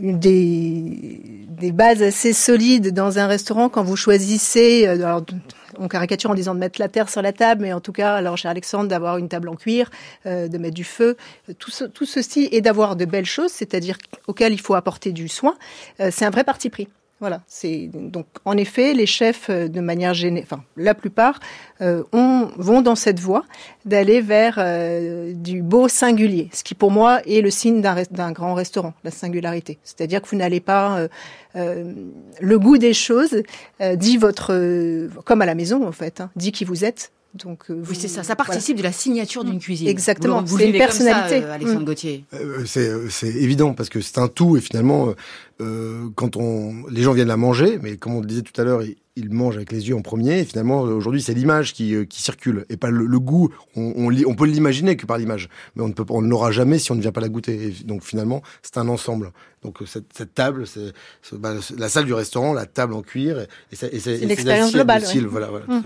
des, 0.00 1.20
des, 1.48 1.72
bases 1.72 2.02
assez 2.02 2.32
solides 2.32 2.92
dans 2.94 3.18
un 3.18 3.26
restaurant 3.26 3.68
quand 3.68 3.82
vous 3.82 3.96
choisissez. 3.96 4.86
Euh, 4.86 5.04
alors, 5.04 5.22
on 5.78 5.88
caricature 5.88 6.30
en 6.30 6.34
disant 6.34 6.54
de 6.54 6.60
mettre 6.60 6.80
la 6.80 6.88
terre 6.88 7.08
sur 7.08 7.22
la 7.22 7.32
table, 7.32 7.62
mais 7.62 7.72
en 7.72 7.80
tout 7.80 7.92
cas, 7.92 8.14
alors 8.14 8.36
chez 8.36 8.48
Alexandre, 8.48 8.88
d'avoir 8.88 9.18
une 9.18 9.28
table 9.28 9.48
en 9.48 9.56
cuir, 9.56 9.90
euh, 10.26 10.48
de 10.48 10.58
mettre 10.58 10.74
du 10.74 10.84
feu, 10.84 11.16
tout, 11.58 11.70
ce, 11.70 11.84
tout 11.84 12.06
ceci 12.06 12.48
et 12.52 12.60
d'avoir 12.60 12.96
de 12.96 13.04
belles 13.04 13.26
choses, 13.26 13.50
c'est-à-dire 13.50 13.96
auxquelles 14.26 14.52
il 14.52 14.60
faut 14.60 14.74
apporter 14.74 15.12
du 15.12 15.28
soin, 15.28 15.56
euh, 16.00 16.10
c'est 16.12 16.24
un 16.24 16.30
vrai 16.30 16.44
parti 16.44 16.70
pris. 16.70 16.88
Voilà, 17.20 17.42
c'est 17.46 17.90
donc 17.92 18.24
en 18.46 18.56
effet 18.56 18.94
les 18.94 19.04
chefs 19.04 19.50
euh, 19.50 19.68
de 19.68 19.80
manière 19.82 20.14
générale, 20.14 20.48
enfin 20.50 20.64
la 20.78 20.94
plupart 20.94 21.38
euh, 21.82 22.02
vont 22.12 22.80
dans 22.80 22.94
cette 22.94 23.20
voie 23.20 23.44
d'aller 23.84 24.22
vers 24.22 24.54
euh, 24.56 25.34
du 25.34 25.60
beau 25.60 25.86
singulier, 25.86 26.48
ce 26.54 26.64
qui 26.64 26.74
pour 26.74 26.90
moi 26.90 27.20
est 27.26 27.42
le 27.42 27.50
signe 27.50 27.82
d'un 27.82 28.32
grand 28.32 28.54
restaurant, 28.54 28.94
la 29.04 29.10
singularité. 29.10 29.78
C'est-à-dire 29.84 30.22
que 30.22 30.28
vous 30.28 30.36
n'allez 30.36 30.60
pas 30.60 31.08
le 31.54 32.58
goût 32.58 32.78
des 32.78 32.94
choses 32.94 33.42
dit 33.96 34.16
votre 34.16 35.08
comme 35.24 35.42
à 35.42 35.46
la 35.46 35.54
maison 35.54 35.86
en 35.86 35.92
fait, 35.92 36.22
hein, 36.22 36.30
dit 36.36 36.52
qui 36.52 36.64
vous 36.64 36.86
êtes, 36.86 37.12
donc, 37.34 37.66
oui, 37.68 37.94
c'est 37.94 38.08
ça. 38.08 38.22
Ça 38.24 38.34
participe 38.34 38.76
de 38.76 38.82
la 38.82 38.92
signature 38.92 39.44
d'une 39.44 39.60
cuisine. 39.60 39.86
Exactement. 39.86 40.44
C'est 40.46 40.68
une 40.68 40.78
personnalité. 40.78 41.44
Alexandre 41.44 41.82
mm. 41.82 41.84
Gauthier. 41.84 42.24
c'est 42.66 43.28
évident 43.28 43.72
parce 43.74 43.88
que 43.88 44.00
c'est 44.00 44.18
un 44.18 44.28
tout 44.28 44.56
et 44.56 44.60
finalement, 44.60 45.14
euh, 45.60 46.08
quand 46.14 46.36
on, 46.36 46.86
les 46.90 47.02
gens 47.02 47.12
viennent 47.12 47.28
la 47.28 47.36
manger, 47.36 47.78
mais 47.82 47.96
comme 47.96 48.14
on 48.14 48.20
le 48.20 48.26
disait 48.26 48.42
tout 48.42 48.58
à 48.60 48.64
l'heure, 48.64 48.82
ils, 48.82 48.96
mangent 49.30 49.56
avec 49.56 49.70
les 49.70 49.88
yeux 49.88 49.94
en 49.94 50.00
premier. 50.00 50.40
Et 50.40 50.44
finalement, 50.44 50.80
aujourd'hui, 50.80 51.20
c'est 51.20 51.34
l'image 51.34 51.74
qui, 51.74 51.94
euh, 51.94 52.04
qui, 52.04 52.22
circule 52.22 52.64
et 52.70 52.78
pas 52.78 52.88
le, 52.90 53.20
goût. 53.20 53.50
On, 53.76 53.92
on, 53.96 54.14
on 54.26 54.34
peut 54.34 54.46
l'imaginer 54.46 54.96
que 54.96 55.04
par 55.04 55.18
l'image, 55.18 55.50
mais 55.76 55.82
on 55.82 55.88
ne 55.88 55.92
peut, 55.92 56.04
on 56.08 56.22
ne 56.22 56.28
l'aura 56.28 56.52
jamais 56.52 56.78
si 56.78 56.90
on 56.90 56.94
ne 56.94 57.02
vient 57.02 57.12
pas 57.12 57.20
la 57.20 57.28
goûter. 57.28 57.66
Et 57.66 57.84
donc 57.84 58.02
finalement, 58.02 58.42
c'est 58.62 58.78
un 58.78 58.88
ensemble. 58.88 59.32
Donc 59.62 59.78
cette, 59.84 60.06
cette 60.16 60.34
table, 60.34 60.66
c'est 60.66 60.92
bah, 61.34 61.54
la 61.76 61.88
salle 61.90 62.06
du 62.06 62.14
restaurant, 62.14 62.54
la 62.54 62.64
table 62.64 62.94
en 62.94 63.02
cuir, 63.02 63.40
et, 63.70 63.76
c'est 63.76 63.92
l'expérience 64.24 64.72
globale. 64.72 65.04
Voilà, 65.28 65.48
voilà, 65.48 65.66
mmh. 65.66 65.82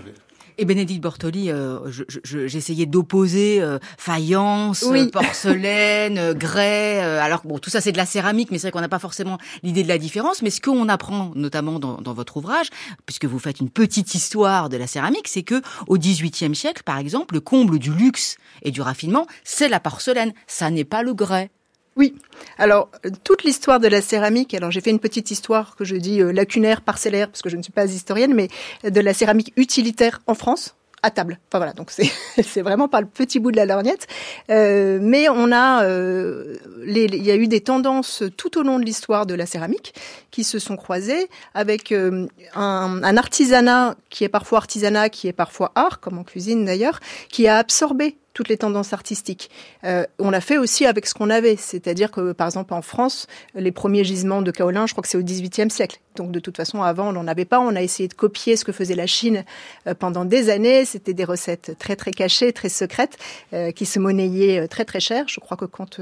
Et 0.57 0.65
Bénédicte 0.65 1.01
Bortoli, 1.01 1.51
euh, 1.51 1.79
j'essayais 2.23 2.85
d'opposer 2.85 3.61
euh, 3.61 3.79
faïence, 3.97 4.85
porcelaine, 5.11 6.33
grès. 6.33 6.99
alors 6.99 7.41
bon, 7.43 7.59
tout 7.59 7.69
ça 7.69 7.81
c'est 7.81 7.91
de 7.91 7.97
la 7.97 8.05
céramique, 8.05 8.51
mais 8.51 8.57
c'est 8.57 8.67
vrai 8.67 8.71
qu'on 8.71 8.81
n'a 8.81 8.89
pas 8.89 8.99
forcément 8.99 9.37
l'idée 9.63 9.83
de 9.83 9.87
la 9.87 9.97
différence. 9.97 10.41
Mais 10.41 10.49
ce 10.49 10.61
qu'on 10.61 10.87
apprend 10.89 11.31
notamment 11.35 11.79
dans, 11.79 12.01
dans, 12.01 12.13
votre 12.13 12.37
ouvrage, 12.37 12.67
puisque 13.05 13.25
vous 13.25 13.39
faites 13.39 13.59
une 13.59 13.69
petite 13.69 14.15
histoire 14.15 14.69
de 14.69 14.77
la 14.77 14.87
céramique, 14.87 15.27
c'est 15.27 15.43
que 15.43 15.61
au 15.87 15.97
XVIIIe 15.97 16.55
siècle, 16.55 16.83
par 16.83 16.97
exemple, 16.97 17.35
le 17.35 17.41
comble 17.41 17.79
du 17.79 17.91
luxe 17.91 18.37
et 18.61 18.71
du 18.71 18.81
raffinement, 18.81 19.27
c'est 19.43 19.67
la 19.67 19.79
porcelaine. 19.79 20.33
Ça 20.47 20.69
n'est 20.69 20.85
pas 20.85 21.03
le 21.03 21.13
grès. 21.13 21.51
Oui. 21.97 22.13
Alors, 22.57 22.89
toute 23.23 23.43
l'histoire 23.43 23.79
de 23.79 23.87
la 23.87 24.01
céramique, 24.01 24.53
alors 24.53 24.69
j'ai 24.69 24.81
fait 24.81 24.89
une 24.89 24.99
petite 24.99 25.31
histoire 25.31 25.77
que 25.77 25.85
je 25.85 25.95
dis 25.95 26.21
euh, 26.21 26.33
lacunaire, 26.33 26.81
parcellaire, 26.81 27.29
parce 27.29 27.41
que 27.41 27.49
je 27.49 27.55
ne 27.55 27.63
suis 27.63 27.71
pas 27.71 27.85
historienne, 27.85 28.33
mais 28.33 28.49
de 28.83 28.99
la 28.99 29.13
céramique 29.13 29.53
utilitaire 29.55 30.21
en 30.27 30.35
France 30.35 30.75
à 31.03 31.11
table. 31.11 31.39
Enfin 31.47 31.59
voilà, 31.59 31.71
donc 31.71 31.91
c'est 32.43 32.61
vraiment 32.61 32.89
pas 32.89 32.99
le 32.99 33.07
petit 33.07 33.39
bout 33.39 33.51
de 33.51 33.55
la 33.55 33.65
lorgnette, 33.65 34.07
euh, 34.49 34.99
mais 35.01 35.29
on 35.29 35.53
a 35.53 35.85
euh, 35.85 36.57
il 36.85 37.23
y 37.23 37.31
a 37.31 37.35
eu 37.35 37.47
des 37.47 37.61
tendances 37.61 38.23
tout 38.35 38.57
au 38.57 38.63
long 38.63 38.77
de 38.77 38.83
l'histoire 38.83 39.25
de 39.25 39.33
la 39.33 39.45
céramique 39.45 39.93
qui 40.31 40.43
se 40.43 40.59
sont 40.59 40.75
croisées 40.75 41.29
avec 41.53 41.93
un, 41.93 43.17
artisanat 43.17 43.95
qui 44.09 44.23
est 44.25 44.29
parfois 44.29 44.57
artisanat, 44.57 45.09
qui 45.09 45.27
est 45.27 45.33
parfois 45.33 45.71
art, 45.75 45.99
comme 46.01 46.17
en 46.17 46.23
cuisine 46.23 46.65
d'ailleurs, 46.65 46.99
qui 47.29 47.47
a 47.47 47.57
absorbé 47.57 48.17
toutes 48.35 48.49
les 48.49 48.57
tendances 48.57 48.93
artistiques. 48.93 49.49
Euh, 49.83 50.05
on 50.19 50.29
l'a 50.29 50.41
fait 50.41 50.59
aussi 50.59 50.85
avec 50.85 51.07
ce 51.07 51.15
qu'on 51.15 51.31
avait, 51.31 51.55
c'est-à-dire 51.55 52.11
que 52.11 52.33
par 52.33 52.45
exemple 52.45 52.75
en 52.75 52.83
France, 52.83 53.25
les 53.55 53.71
premiers 53.71 54.03
gisements 54.03 54.43
de 54.43 54.51
kaolin, 54.51 54.85
je 54.85 54.93
crois 54.93 55.01
que 55.01 55.07
c'est 55.07 55.17
au 55.17 55.23
XVIIIe 55.23 55.71
siècle. 55.71 55.99
Donc 56.15 56.31
de 56.31 56.39
toute 56.39 56.57
façon, 56.57 56.81
avant, 56.81 57.09
on 57.09 57.13
n'en 57.13 57.27
avait 57.27 57.45
pas. 57.45 57.59
On 57.59 57.75
a 57.75 57.81
essayé 57.81 58.07
de 58.07 58.13
copier 58.13 58.55
ce 58.55 58.65
que 58.65 58.71
faisait 58.71 58.95
la 58.95 59.07
Chine 59.07 59.43
euh, 59.87 59.93
pendant 59.93 60.25
des 60.25 60.49
années. 60.49 60.85
C'était 60.85 61.13
des 61.13 61.23
recettes 61.23 61.75
très 61.79 61.95
très 61.95 62.11
cachées, 62.11 62.53
très 62.53 62.69
secrètes, 62.69 63.17
euh, 63.53 63.71
qui 63.71 63.85
se 63.85 63.99
monnayaient 63.99 64.67
très 64.67 64.85
très 64.85 64.99
cher. 64.99 65.25
Je 65.27 65.39
crois 65.39 65.57
que 65.57 65.65
quand 65.65 65.99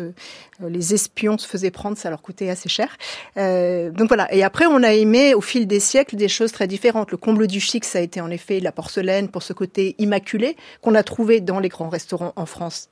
les 0.62 0.94
espions 0.94 1.38
se 1.38 1.48
faisaient 1.48 1.72
prendre, 1.72 1.98
ça 1.98 2.10
leur 2.10 2.22
coûtait 2.22 2.50
assez 2.50 2.70
cher. 2.70 2.98
donc 3.36 4.08
voilà. 4.08 4.34
Et 4.34 4.44
après, 4.44 4.66
on 4.66 4.84
a 4.84 4.94
aimé 4.94 5.34
au 5.34 5.42
fil 5.42 5.68
des 5.68 5.80
siècles 5.80 6.16
des 6.16 6.28
choses 6.28 6.52
très 6.52 6.68
différentes. 6.68 7.12
Le 7.12 7.18
comble 7.18 7.48
du 7.48 7.60
chic, 7.60 7.86
ça 7.86 8.00
a 8.00 8.02
été 8.02 8.22
en 8.22 8.30
effet 8.30 8.60
la 8.60 8.72
porcelaine 8.72 9.30
pour 9.30 9.44
ce 9.44 9.54
côté 9.54 9.96
immaculé 9.98 10.56
qu'on 10.82 10.96
a 10.96 11.04
trouvé 11.04 11.42
dans 11.42 11.60
les 11.60 11.70
grands 11.70 11.90
restaurants 11.90 12.34
en, 12.36 12.46
France 12.46 12.90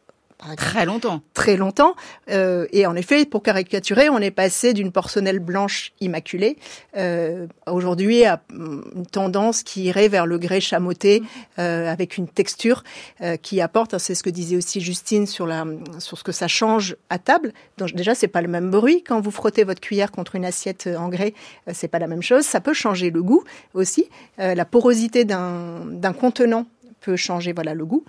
Très 0.57 0.85
longtemps. 0.85 1.21
Très 1.33 1.55
longtemps. 1.55 1.95
Euh, 2.29 2.65
et 2.71 2.87
en 2.87 2.95
effet, 2.95 3.25
pour 3.25 3.43
caricaturer, 3.43 4.09
on 4.09 4.17
est 4.17 4.31
passé 4.31 4.73
d'une 4.73 4.91
porcelaine 4.91 5.37
blanche 5.37 5.93
immaculée 6.01 6.57
euh, 6.97 7.45
aujourd'hui 7.67 8.25
à 8.25 8.41
une 8.51 9.05
tendance 9.05 9.61
qui 9.61 9.83
irait 9.83 10.07
vers 10.07 10.25
le 10.25 10.39
grès 10.39 10.59
chamoté 10.59 11.21
euh, 11.59 11.87
avec 11.87 12.17
une 12.17 12.27
texture 12.27 12.83
euh, 13.21 13.37
qui 13.37 13.61
apporte. 13.61 13.97
C'est 13.99 14.15
ce 14.15 14.23
que 14.23 14.31
disait 14.31 14.57
aussi 14.57 14.81
Justine 14.81 15.27
sur 15.27 15.45
la 15.45 15.65
sur 15.99 16.17
ce 16.17 16.23
que 16.23 16.31
ça 16.31 16.47
change 16.47 16.95
à 17.09 17.19
table. 17.19 17.53
Donc 17.77 17.93
déjà, 17.93 18.15
c'est 18.15 18.27
pas 18.27 18.41
le 18.41 18.47
même 18.47 18.71
bruit 18.71 19.03
quand 19.03 19.21
vous 19.21 19.31
frottez 19.31 19.63
votre 19.63 19.81
cuillère 19.81 20.11
contre 20.11 20.35
une 20.35 20.45
assiette 20.45 20.89
en 20.97 21.09
grès. 21.09 21.33
Euh, 21.67 21.71
c'est 21.73 21.87
pas 21.87 21.99
la 21.99 22.07
même 22.07 22.23
chose. 22.23 22.45
Ça 22.45 22.61
peut 22.61 22.73
changer 22.73 23.11
le 23.11 23.21
goût 23.21 23.43
aussi. 23.73 24.09
Euh, 24.39 24.55
la 24.55 24.65
porosité 24.65 25.23
d'un 25.23 25.85
d'un 25.85 26.13
contenant 26.13 26.65
peut 27.01 27.15
changer 27.15 27.51
voilà 27.51 27.73
le 27.73 27.85
goût. 27.85 28.05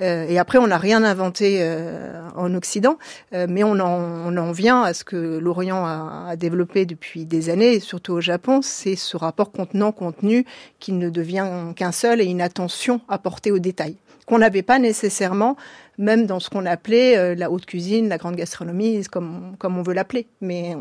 Euh, 0.00 0.26
et 0.28 0.38
après, 0.38 0.58
on 0.58 0.68
n'a 0.68 0.78
rien 0.78 1.04
inventé 1.04 1.58
euh, 1.60 2.26
en 2.34 2.54
Occident, 2.54 2.98
euh, 3.34 3.46
mais 3.48 3.64
on 3.64 3.78
en, 3.80 4.32
on 4.32 4.36
en 4.36 4.52
vient 4.52 4.82
à 4.82 4.94
ce 4.94 5.04
que 5.04 5.38
l'Orient 5.38 5.84
a, 5.84 6.28
a, 6.30 6.36
développé 6.36 6.86
depuis 6.86 7.26
des 7.26 7.50
années, 7.50 7.74
et 7.74 7.80
surtout 7.80 8.14
au 8.14 8.20
Japon, 8.20 8.62
c'est 8.62 8.96
ce 8.96 9.16
rapport 9.16 9.52
contenant-contenu 9.52 10.46
qui 10.78 10.92
ne 10.92 11.10
devient 11.10 11.48
qu'un 11.74 11.92
seul 11.92 12.20
et 12.20 12.24
une 12.24 12.40
attention 12.40 13.00
apportée 13.08 13.50
aux 13.50 13.58
détails 13.58 13.96
qu'on 14.26 14.38
n'avait 14.38 14.62
pas 14.62 14.78
nécessairement, 14.78 15.56
même 15.98 16.26
dans 16.26 16.40
ce 16.40 16.50
qu'on 16.50 16.66
appelait 16.66 17.16
euh, 17.16 17.34
la 17.34 17.50
haute 17.50 17.66
cuisine, 17.66 18.08
la 18.08 18.18
grande 18.18 18.36
gastronomie, 18.36 19.04
comme, 19.04 19.56
comme 19.58 19.78
on 19.78 19.82
veut 19.82 19.94
l'appeler. 19.94 20.26
Mais 20.40 20.76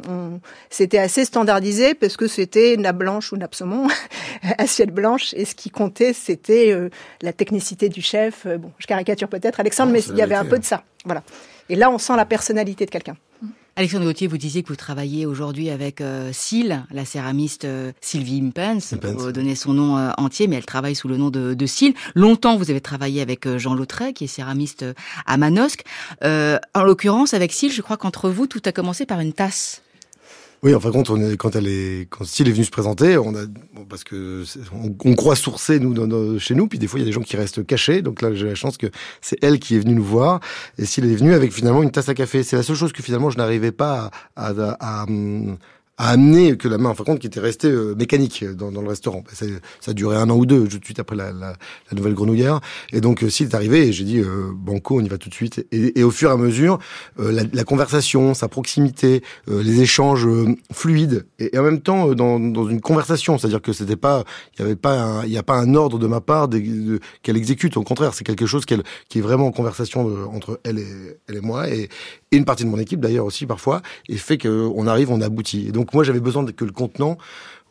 c'était 0.70 0.98
assez 0.98 1.26
standardisé 1.26 1.94
parce 1.94 2.18
que 2.18 2.28
c'était 2.28 2.76
nappe 2.78 2.98
blanche 2.98 3.32
ou 3.32 3.38
nappe 3.38 3.56
saumon, 3.56 3.88
assiette 4.58 4.92
blanche, 4.92 5.34
et 5.36 5.46
ce 5.46 5.56
qui 5.56 5.70
comptait, 5.70 6.14
c'était 6.14 6.72
euh, 6.72 6.90
la 7.22 7.34
technicité 7.34 7.90
du 7.90 8.02
chef. 8.02 8.46
Euh, 8.46 8.58
bon, 8.58 8.72
je 8.78 8.88
caricature 8.88 9.28
peut-être, 9.28 9.60
Alexandre, 9.60 9.92
mais 9.92 10.04
il 10.04 10.16
y 10.16 10.22
avait 10.22 10.36
un 10.36 10.46
peu 10.46 10.60
de 10.60 10.66
ça. 10.66 10.84
Voilà. 11.06 11.24
Et 11.70 11.76
là, 11.76 11.90
on 11.90 11.98
sent 11.98 12.16
la 12.16 12.26
personnalité 12.26 12.86
de 12.86 12.92
quelqu'un. 12.92 13.16
Alexandre 13.78 14.06
Gauthier, 14.06 14.28
vous 14.28 14.38
disiez 14.38 14.64
que 14.64 14.70
vous 14.70 14.78
travaillez 14.78 15.26
aujourd'hui 15.26 15.70
avec 15.70 16.00
euh, 16.00 16.32
la 16.92 17.04
céramiste 17.04 17.66
euh, 17.66 17.92
Sylvie 18.00 18.42
Impens, 18.42 18.96
pour 19.02 19.34
donner 19.34 19.54
son 19.54 19.74
nom 19.74 19.98
euh, 19.98 20.12
entier, 20.18 20.48
mais 20.48 20.56
elle 20.56 20.66
travaille 20.66 20.96
sous 20.96 21.10
le 21.10 21.18
nom 21.18 21.30
de, 21.30 21.54
de 21.54 21.66
Longtemps, 22.14 22.56
vous 22.56 22.72
avez 22.72 22.80
travaillé 22.80 23.22
avec 23.22 23.46
euh, 23.46 23.58
Jean 23.58 23.74
Lautret, 23.74 24.14
qui 24.14 24.24
est 24.24 24.28
céramiste 24.28 24.86
à 25.26 25.36
Manosque. 25.36 25.84
en 26.22 26.84
l'occurrence, 26.84 27.34
avec 27.34 27.52
Syl, 27.52 27.70
je 27.70 27.82
crois 27.82 27.98
qu'entre 27.98 28.30
vous, 28.30 28.48
tout 28.48 28.62
a 28.64 28.72
commencé 28.72 29.06
par 29.06 29.20
une 29.20 29.34
tasse. 29.34 29.82
Oui, 30.66 30.74
enfin, 30.74 30.92
quand 30.92 31.12
on 31.12 31.22
est, 31.22 31.38
quand 31.38 31.56
elle 31.56 31.68
est, 31.68 32.08
quand 32.10 32.26
Style 32.26 32.48
est 32.48 32.52
venu 32.52 32.64
se 32.64 32.72
présenter, 32.72 33.20
on 33.20 33.36
a, 33.36 33.46
bon, 33.46 33.86
parce 33.88 34.04
que 34.04 34.44
on, 34.74 35.14
croit 35.14 35.36
sourcer 35.36 35.80
nous 35.80 36.40
chez 36.40 36.56
nous, 36.56 36.68
puis 36.68 36.80
des 36.80 36.88
fois 36.88 37.00
il 37.00 37.04
y 37.04 37.06
a 37.06 37.06
des 37.06 37.12
gens 37.12 37.22
qui 37.22 37.38
restent 37.38 37.64
cachés. 37.64 38.02
Donc 38.02 38.24
là, 38.24 38.34
j'ai 38.34 38.48
la 38.48 38.56
chance 38.56 38.76
que 38.78 38.88
c'est 39.22 39.38
elle 39.44 39.60
qui 39.60 39.76
est 39.76 39.80
venue 39.80 39.94
nous 39.94 40.04
voir, 40.04 40.40
et 40.80 40.86
s'il 40.86 41.06
est 41.06 41.16
venu 41.16 41.36
avec 41.36 41.54
finalement 41.54 41.84
une 41.84 41.92
tasse 41.92 42.10
à 42.10 42.16
café. 42.16 42.42
C'est 42.42 42.56
la 42.56 42.64
seule 42.64 42.78
chose 42.78 42.94
que 42.94 43.04
finalement 43.04 43.30
je 43.30 43.38
n'arrivais 43.38 43.72
pas 43.72 44.10
à, 44.36 44.48
à, 44.48 45.04
à, 45.04 45.06
a 45.98 46.10
amené 46.10 46.58
que 46.58 46.68
la 46.68 46.78
main, 46.78 46.90
enfin 46.90 47.06
compte, 47.06 47.20
qui 47.20 47.28
était 47.28 47.40
restée 47.40 47.70
euh, 47.70 47.96
mécanique 47.96 48.44
dans, 48.44 48.72
dans, 48.72 48.82
le 48.82 48.90
restaurant. 48.90 49.24
Ça, 49.32 49.46
ça, 49.80 49.92
a 49.92 50.18
un 50.18 50.30
an 50.30 50.36
ou 50.36 50.46
deux, 50.46 50.68
tout 50.68 50.78
de 50.78 50.86
suite 50.86 51.00
après 51.00 51.16
la, 51.16 51.32
la, 51.32 51.54
la 51.92 51.98
nouvelle 51.98 52.14
grenouillère. 52.14 52.60
Et 52.92 53.00
donc, 53.00 53.24
euh, 53.24 53.30
s'il 53.30 53.48
est 53.48 53.56
arrivé, 53.56 53.94
j'ai 53.94 54.04
dit, 54.04 54.20
euh, 54.20 54.52
banco, 54.54 55.00
on 55.00 55.04
y 55.04 55.08
va 55.08 55.18
tout 55.18 55.30
de 55.30 55.34
suite. 55.34 55.66
Et, 55.72 56.00
et 56.00 56.04
au 56.04 56.12
fur 56.12 56.30
et 56.30 56.34
à 56.34 56.38
mesure, 56.38 56.80
euh, 57.20 57.32
la, 57.32 57.44
la, 57.52 57.64
conversation, 57.64 58.34
sa 58.34 58.50
proximité, 58.50 59.24
les 59.48 59.82
échanges 59.82 60.28
fluides, 60.72 61.26
et, 61.40 61.58
en 61.58 61.64
même 61.64 61.82
temps 61.82 62.14
dans, 62.14 62.40
dans 62.40 62.68
une 62.68 62.82
conversation, 62.82 63.38
c'est-à-dire 63.38 63.62
que 63.62 63.74
c'était 63.74 63.96
pas, 63.96 64.24
il 64.58 64.62
y 64.62 64.66
avait 64.66 64.76
pas, 64.76 65.22
il 65.24 65.32
n'y 65.32 65.38
a 65.38 65.44
pas 65.44 65.58
un 65.58 65.76
ordre 65.76 65.98
de 65.98 66.08
ma 66.08 66.22
part 66.22 66.50
qu'elle 67.24 67.38
exécute. 67.38 67.78
Au 67.78 67.84
contraire, 67.84 68.14
c'est 68.14 68.24
quelque 68.24 68.46
chose 68.46 68.66
qu'elle, 68.66 68.84
qui 69.10 69.20
est 69.20 69.22
vraiment 69.22 69.48
en 69.48 69.52
conversation 69.52 70.30
entre 70.34 70.60
elle 70.64 70.80
et, 70.80 71.18
elle 71.28 71.38
et 71.38 71.42
moi, 71.42 71.70
et, 71.70 71.90
et 72.32 72.38
une 72.38 72.46
partie 72.46 72.66
de 72.66 72.70
mon 72.70 72.80
équipe 72.80 73.00
d'ailleurs 73.00 73.26
aussi 73.26 73.46
parfois, 73.46 73.82
et 74.10 74.18
fait 74.18 74.38
qu'on 74.38 74.88
arrive, 74.88 75.12
on 75.12 75.22
aboutit. 75.22 75.68
Et 75.68 75.72
donc 75.72 75.85
moi 75.94 76.04
j'avais 76.04 76.20
besoin 76.20 76.46
que 76.46 76.66
le 76.66 76.72
contenant, 76.72 77.18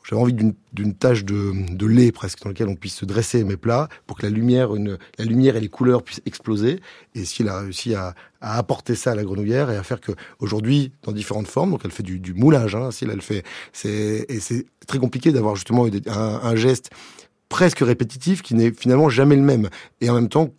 j'avais 0.04 0.20
envie 0.20 0.34
d'une 0.34 0.94
tâche 0.94 1.24
de, 1.24 1.86
lait 1.86 2.12
presque 2.12 2.42
dans 2.42 2.50
lequel 2.50 2.68
on 2.68 2.76
puisse 2.76 2.96
se 2.96 3.06
dresser 3.06 3.42
mes 3.42 3.56
plats 3.56 3.88
pour 4.06 4.18
que 4.18 4.26
la 4.26 4.30
lumière, 4.30 4.70
la 4.72 5.24
lumière 5.24 5.56
et 5.56 5.60
les 5.60 5.68
couleurs 5.68 6.02
puissent 6.02 6.20
exploser. 6.26 6.80
Et 7.14 7.24
s'il 7.24 7.48
a 7.48 7.60
réussi 7.60 7.94
à, 7.94 8.14
apporter 8.40 8.94
ça 8.94 9.12
à 9.12 9.14
la 9.14 9.24
grenouillère 9.24 9.70
et 9.70 9.76
à 9.76 9.82
faire 9.82 10.02
que 10.02 10.12
aujourd'hui 10.38 10.92
dans 11.02 11.12
différentes 11.12 11.48
formes, 11.48 11.70
donc 11.70 11.80
elle 11.84 11.90
fait 11.90 12.02
du, 12.02 12.34
moulage, 12.34 12.74
hein, 12.74 12.90
elle 13.00 13.22
fait, 13.22 13.42
et 13.84 14.40
c'est 14.40 14.66
très 14.86 14.98
compliqué 14.98 15.32
d'avoir 15.32 15.56
justement 15.56 15.86
un, 16.06 16.54
geste 16.56 16.90
presque 17.48 17.78
répétitif 17.78 18.42
qui 18.42 18.54
n'est 18.54 18.72
finalement 18.72 19.08
jamais 19.08 19.36
le 19.36 19.42
même. 19.42 19.70
Et 20.02 20.10
en 20.10 20.14
même 20.14 20.28
temps, 20.28 20.50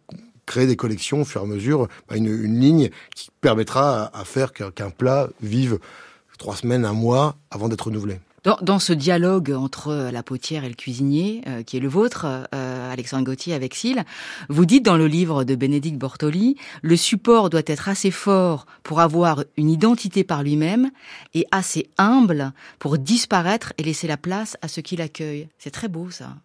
créer 0.48 0.66
des 0.66 0.76
collections 0.76 1.22
au 1.22 1.26
fur 1.26 1.42
et 1.42 1.44
à 1.44 1.48
mesure, 1.48 1.88
bah, 2.10 2.18
une, 2.18 2.60
ligne 2.60 2.90
qui 3.16 3.30
permettra 3.42 4.10
à, 4.18 4.26
faire 4.26 4.54
qu'un 4.54 4.90
plat 4.90 5.30
vive 5.44 5.78
trois 6.38 6.56
semaines, 6.56 6.86
un 6.86 6.94
mois 6.94 7.36
avant 7.52 7.70
d'être 7.70 7.88
renouvelé. 7.88 8.20
Dans, 8.62 8.78
ce 8.78 8.94
dialogue 8.94 9.50
entre 9.50 10.12
la 10.12 10.22
potière 10.22 10.66
et 10.66 10.70
le 10.70 10.76
cuisinier, 10.76 11.42
euh, 11.48 11.64
qui 11.64 11.78
est 11.78 11.80
le 11.80 11.88
vôtre, 11.88 12.28
euh, 12.54 12.94
Alexandre 12.94 13.24
Gauthier 13.24 13.56
avec 13.56 13.74
Syl, 13.74 14.04
vous 14.50 14.68
dites 14.68 14.86
dans 14.86 14.98
le 14.98 15.08
livre 15.08 15.44
de 15.44 15.56
Bénédicte 15.56 15.98
Bortoli, 15.98 16.56
le 16.84 16.96
support 16.96 17.50
doit 17.50 17.64
être 17.66 17.90
assez 17.90 18.12
fort 18.12 18.68
pour 18.84 19.00
avoir 19.00 19.44
une 19.58 19.72
identité 19.72 20.24
par 20.24 20.44
lui-même 20.44 20.92
et 21.34 21.48
assez 21.50 21.90
humble 21.98 22.54
pour 22.78 23.00
disparaître 23.00 23.74
et 23.80 23.84
laisser 23.84 24.06
la 24.06 24.18
place 24.18 24.58
à 24.62 24.68
ce 24.68 24.80
qui 24.80 24.96
l'accueille. 24.96 25.50
C'est 25.58 25.72
très 25.72 25.88
beau 25.88 26.12
ça. 26.12 26.36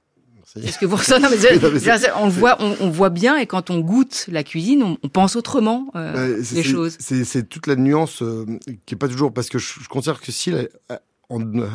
C'est 0.52 0.72
ce 0.72 0.78
que 0.78 0.86
vous 0.86 0.96
ressentez. 0.96 1.26
on 2.16 2.26
le 2.26 2.32
voit, 2.32 2.56
on, 2.60 2.76
on, 2.80 2.90
voit 2.90 3.10
bien, 3.10 3.36
et 3.36 3.46
quand 3.46 3.70
on 3.70 3.78
goûte 3.78 4.26
la 4.28 4.42
cuisine, 4.42 4.82
on, 4.82 4.98
on 5.02 5.08
pense 5.08 5.36
autrement 5.36 5.86
euh, 5.94 6.36
bah, 6.36 6.44
les 6.52 6.62
choses. 6.62 6.96
C'est 6.98 7.48
toute 7.48 7.66
la 7.66 7.76
nuance 7.76 8.22
euh, 8.22 8.46
qui 8.84 8.94
est 8.94 8.98
pas 8.98 9.08
toujours 9.08 9.32
parce 9.32 9.48
que 9.48 9.58
je, 9.58 9.80
je 9.80 9.88
considère 9.88 10.20
que 10.20 10.32
si 10.32 10.50
elle, 10.50 10.68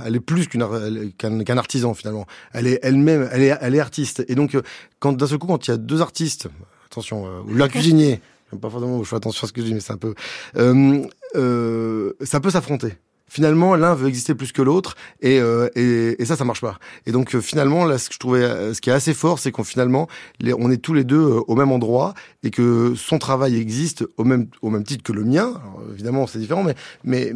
elle 0.05 0.15
est 0.15 0.19
plus 0.19 0.47
qu'un 0.47 1.57
artisan 1.57 1.93
finalement. 1.93 2.25
Elle 2.53 2.67
est 2.67 2.79
elle-même, 2.83 3.29
elle 3.31 3.41
est, 3.41 3.57
elle 3.61 3.75
est 3.75 3.79
artiste. 3.79 4.25
Et 4.27 4.35
donc, 4.35 4.55
euh, 4.55 4.61
quand 4.99 5.13
d'un 5.13 5.27
seul 5.27 5.37
coup, 5.37 5.47
quand 5.47 5.67
il 5.67 5.71
y 5.71 5.73
a 5.73 5.77
deux 5.77 6.01
artistes, 6.01 6.49
attention, 6.85 7.25
euh, 7.25 7.41
ou 7.47 7.55
l'un 7.55 7.67
cuisinier, 7.69 8.21
pas 8.61 8.69
forcément, 8.69 9.03
je 9.03 9.09
fais 9.09 9.15
attention 9.15 9.45
à 9.45 9.47
ce 9.47 9.53
que 9.53 9.61
je 9.61 9.67
dis, 9.67 9.73
mais 9.73 9.79
c'est 9.79 9.93
un 9.93 9.97
peu, 9.97 10.13
euh, 10.57 12.13
ça 12.21 12.39
peut 12.39 12.49
s'affronter 12.49 12.97
finalement 13.35 13.75
l'un 13.75 13.95
veut 13.95 14.07
exister 14.07 14.33
plus 14.33 14.53
que 14.53 14.61
l'autre 14.61 14.95
et, 15.21 15.41
euh, 15.41 15.67
et, 15.75 16.21
et 16.21 16.25
ça 16.25 16.37
ça 16.37 16.45
marche 16.45 16.61
pas. 16.61 16.79
Et 17.05 17.11
donc 17.11 17.37
finalement 17.41 17.83
là 17.83 17.97
ce 17.97 18.07
que 18.07 18.15
je 18.15 18.19
trouvais 18.19 18.73
ce 18.73 18.79
qui 18.79 18.89
est 18.89 18.93
assez 18.93 19.13
fort 19.13 19.39
c'est 19.39 19.51
qu'on 19.51 19.65
finalement 19.65 20.07
les, 20.39 20.53
on 20.53 20.71
est 20.71 20.77
tous 20.77 20.93
les 20.93 21.03
deux 21.03 21.21
au 21.21 21.55
même 21.55 21.73
endroit 21.73 22.13
et 22.43 22.49
que 22.49 22.93
son 22.95 23.19
travail 23.19 23.57
existe 23.57 24.05
au 24.15 24.23
même 24.23 24.47
au 24.61 24.69
même 24.69 24.85
titre 24.85 25.03
que 25.03 25.11
le 25.11 25.25
mien. 25.25 25.49
Alors, 25.61 25.81
évidemment 25.91 26.27
c'est 26.27 26.39
différent 26.39 26.63
mais 26.63 26.75
mais 27.03 27.33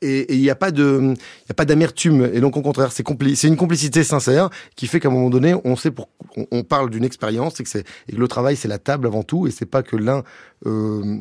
et 0.00 0.34
il 0.34 0.40
n'y 0.40 0.48
a 0.48 0.54
pas 0.54 0.70
de 0.70 1.12
il 1.46 1.50
a 1.50 1.54
pas 1.54 1.66
d'amertume 1.66 2.30
et 2.32 2.40
donc 2.40 2.56
au 2.56 2.62
contraire 2.62 2.90
c'est 2.90 3.04
c'est 3.34 3.48
une 3.48 3.56
complicité 3.56 4.02
sincère 4.02 4.48
qui 4.76 4.86
fait 4.86 4.98
qu'à 4.98 5.08
un 5.08 5.12
moment 5.12 5.28
donné 5.28 5.54
on 5.64 5.76
sait 5.76 5.90
pour 5.90 6.08
on, 6.50 6.62
parle 6.62 6.88
d'une 6.88 7.04
expérience 7.04 7.60
et 7.60 7.64
que 7.64 7.68
c'est 7.68 7.86
et 8.08 8.12
que 8.12 8.20
le 8.20 8.28
travail 8.28 8.56
c'est 8.56 8.68
la 8.68 8.78
table 8.78 9.06
avant 9.06 9.22
tout 9.22 9.46
et 9.46 9.50
c'est 9.50 9.66
pas 9.66 9.82
que 9.82 9.96
l'un 9.96 10.24
euh, 10.64 11.18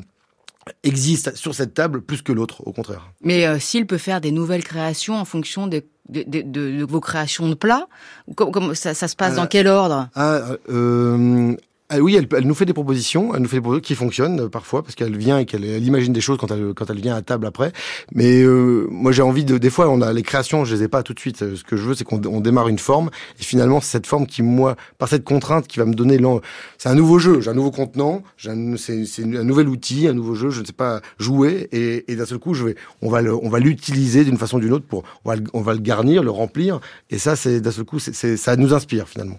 existe 0.84 1.36
sur 1.36 1.54
cette 1.56 1.74
table 1.74 2.02
plus 2.02 2.22
que 2.22 2.32
l'autre, 2.32 2.66
au 2.66 2.72
contraire. 2.72 3.12
Mais 3.22 3.46
euh, 3.46 3.60
s'il 3.60 3.86
peut 3.86 3.98
faire 3.98 4.22
des 4.22 4.32
nouvelles 4.32 4.64
créations 4.64 5.16
en 5.16 5.26
fonction 5.26 5.68
de, 5.68 5.84
de, 6.10 6.84
vos 6.84 7.00
créations 7.00 7.50
de 7.50 7.54
plats, 7.54 7.88
comme, 8.36 8.76
ça, 8.76 8.94
ça, 8.94 9.08
se 9.08 9.16
passe 9.16 9.36
dans 9.36 9.44
euh, 9.44 9.48
quel 9.50 9.68
ordre? 9.68 10.10
ah, 10.16 10.42
ah 11.90 12.00
oui, 12.00 12.16
elle, 12.16 12.28
elle, 12.36 12.48
nous 12.48 12.56
fait 12.56 12.66
des 12.66 12.74
propositions, 12.74 13.36
elle 13.36 13.42
nous 13.42 13.48
fait 13.48 13.58
des 13.58 13.62
propositions 13.62 13.86
qui 13.86 13.96
fonctionnent 13.96 14.40
euh, 14.40 14.50
parfois 14.50 14.82
parce 14.84 14.96
qu'elle 14.96 15.18
vient 15.18 15.38
et 15.40 15.46
qu'elle 15.46 15.64
imagine 15.84 16.14
des 16.14 16.22
choses 16.22 16.38
quand 16.38 16.50
elle 16.50 16.74
quand 16.74 16.90
elle 16.90 17.00
vient 17.00 17.14
à 17.16 17.22
table 17.22 17.46
après. 17.46 17.72
Mais 18.14 18.42
euh, 18.42 18.88
moi 18.90 19.12
j'ai 19.12 19.22
envie 19.22 19.44
de 19.44 19.58
des 19.58 19.70
fois 19.70 19.90
on 19.90 20.02
a 20.02 20.14
les 20.14 20.24
créations, 20.24 20.64
je 20.66 20.76
les 20.76 20.84
ai 20.84 20.88
pas 20.88 21.04
tout 21.04 21.14
de 21.14 21.20
suite. 21.20 21.38
Ce 21.38 21.64
que 21.64 21.76
je 21.76 21.84
veux 21.84 21.94
c'est 21.94 22.06
qu'on 22.06 22.22
on 22.26 22.40
démarre 22.40 22.70
une 22.70 22.80
forme 22.80 23.10
et 23.40 23.44
finalement 23.44 23.82
c'est 23.82 23.92
cette 23.92 24.08
forme 24.08 24.28
qui 24.28 24.42
moi 24.44 24.76
par 24.98 25.10
cette 25.10 25.24
contrainte 25.24 25.68
qui 25.68 25.78
va 25.78 25.86
me 25.86 25.94
donner 25.94 26.20
c'est 26.78 26.90
un 26.90 26.96
nouveau 26.96 27.20
jeu, 27.20 27.42
j'ai 27.42 27.50
un 27.50 27.54
nouveau 27.54 27.72
contenant, 27.72 28.24
c'est 28.38 28.50
un 28.50 29.44
nouvel 29.44 29.68
outil, 29.68 30.08
un 30.08 30.14
nouveau 30.14 30.36
jeu, 30.36 30.50
je 30.50 30.62
ne 30.62 30.66
sais 30.66 30.74
pas 30.74 31.02
jouer 31.20 31.68
et, 31.74 32.12
et 32.12 32.16
d'un 32.16 32.26
seul 32.26 32.40
coup 32.40 32.54
je 32.54 32.64
vais 32.64 32.76
on 33.02 33.10
va 33.10 33.22
le, 33.22 33.36
on 33.36 33.50
va 33.50 33.60
l'utiliser 33.60 34.24
d'une 34.24 34.38
façon 34.38 34.58
ou 34.58 34.62
d'une 34.62 34.74
autre 34.74 34.86
pour 34.86 35.04
on 35.26 35.30
va 35.30 35.36
le, 35.36 35.44
on 35.54 35.62
va 35.62 35.74
le 35.74 35.80
garnir, 35.80 36.24
le 36.24 36.32
remplir 36.32 36.80
et 37.10 37.20
ça 37.20 37.36
c'est 37.36 37.60
d'un 37.60 37.72
seul 37.72 37.86
coup 37.86 38.00
c'est 38.00 38.38
ça 38.38 38.56
nous 38.56 38.74
inspire 38.74 39.08
finalement. 39.08 39.38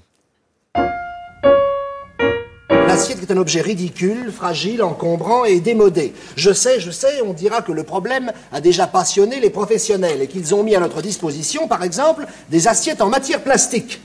L'assiette 2.95 3.29
est 3.29 3.33
un 3.33 3.39
objet 3.39 3.61
ridicule, 3.61 4.31
fragile, 4.31 4.81
encombrant 4.81 5.45
et 5.45 5.59
démodé. 5.59 6.15
Je 6.37 6.53
sais, 6.53 6.79
je 6.79 6.93
sais, 6.93 7.23
on 7.27 7.33
dira 7.33 7.61
que 7.61 7.73
le 7.73 7.83
problème 7.83 8.31
a 8.53 8.61
déjà 8.61 8.87
passionné 8.87 9.41
les 9.41 9.51
professionnels 9.51 10.23
et 10.23 10.29
qu'ils 10.29 10.55
ont 10.55 10.63
mis 10.63 10.77
à 10.77 10.81
notre 10.81 11.03
disposition, 11.03 11.67
par 11.67 11.83
exemple, 11.83 12.25
des 12.51 12.69
assiettes 12.69 13.03
en 13.03 13.09
matière 13.09 13.43
plastique. 13.43 14.01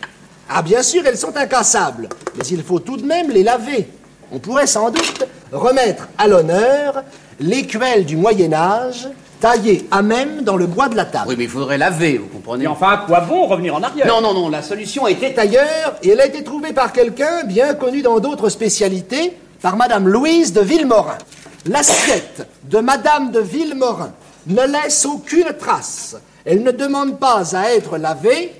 Ah, 0.49 0.63
bien 0.63 0.81
sûr, 0.81 1.05
elles 1.05 1.19
sont 1.19 1.37
incassables, 1.37 2.09
mais 2.35 2.43
il 2.47 2.63
faut 2.63 2.79
tout 2.79 2.97
de 2.97 3.05
même 3.05 3.29
les 3.29 3.43
laver. 3.43 3.87
On 4.31 4.39
pourrait 4.39 4.65
sans 4.65 4.89
doute 4.89 5.23
remettre 5.51 6.09
à 6.17 6.27
l'honneur 6.27 7.03
l'écuelle 7.39 8.05
du 8.05 8.17
Moyen 8.17 8.53
Âge 8.53 9.07
taillé 9.39 9.87
à 9.91 10.01
même 10.01 10.41
dans 10.41 10.57
le 10.57 10.67
bois 10.67 10.89
de 10.89 10.95
la 10.95 11.05
table. 11.05 11.25
Oui, 11.29 11.35
mais 11.37 11.45
il 11.45 11.49
faudrait 11.49 11.77
laver, 11.77 12.17
vous 12.17 12.27
comprenez 12.27 12.65
Et 12.65 12.67
enfin, 12.67 12.89
à 12.89 12.97
quoi 12.97 13.21
bon 13.21 13.47
revenir 13.47 13.75
en 13.75 13.83
arrière? 13.83 14.07
Non, 14.07 14.21
non, 14.21 14.33
non, 14.33 14.49
la 14.49 14.61
solution 14.61 15.07
était 15.07 15.37
ailleurs, 15.39 15.95
et 16.03 16.09
elle 16.09 16.21
a 16.21 16.25
été 16.25 16.43
trouvée 16.43 16.73
par 16.73 16.91
quelqu'un 16.91 17.43
bien 17.45 17.73
connu 17.73 18.01
dans 18.01 18.19
d'autres 18.19 18.49
spécialités, 18.49 19.37
par 19.61 19.75
Madame 19.75 20.07
Louise 20.07 20.53
de 20.53 20.61
Villemorin. 20.61 21.17
L'assiette 21.65 22.47
de 22.63 22.79
Madame 22.79 23.31
de 23.31 23.39
Villemorin 23.39 24.13
ne 24.47 24.61
laisse 24.61 25.05
aucune 25.05 25.53
trace. 25.59 26.15
Elle 26.45 26.63
ne 26.63 26.71
demande 26.71 27.19
pas 27.19 27.55
à 27.55 27.71
être 27.71 27.97
lavée, 27.97 28.53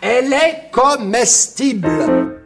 elle 0.00 0.32
est 0.32 0.70
comestible. 0.72 2.41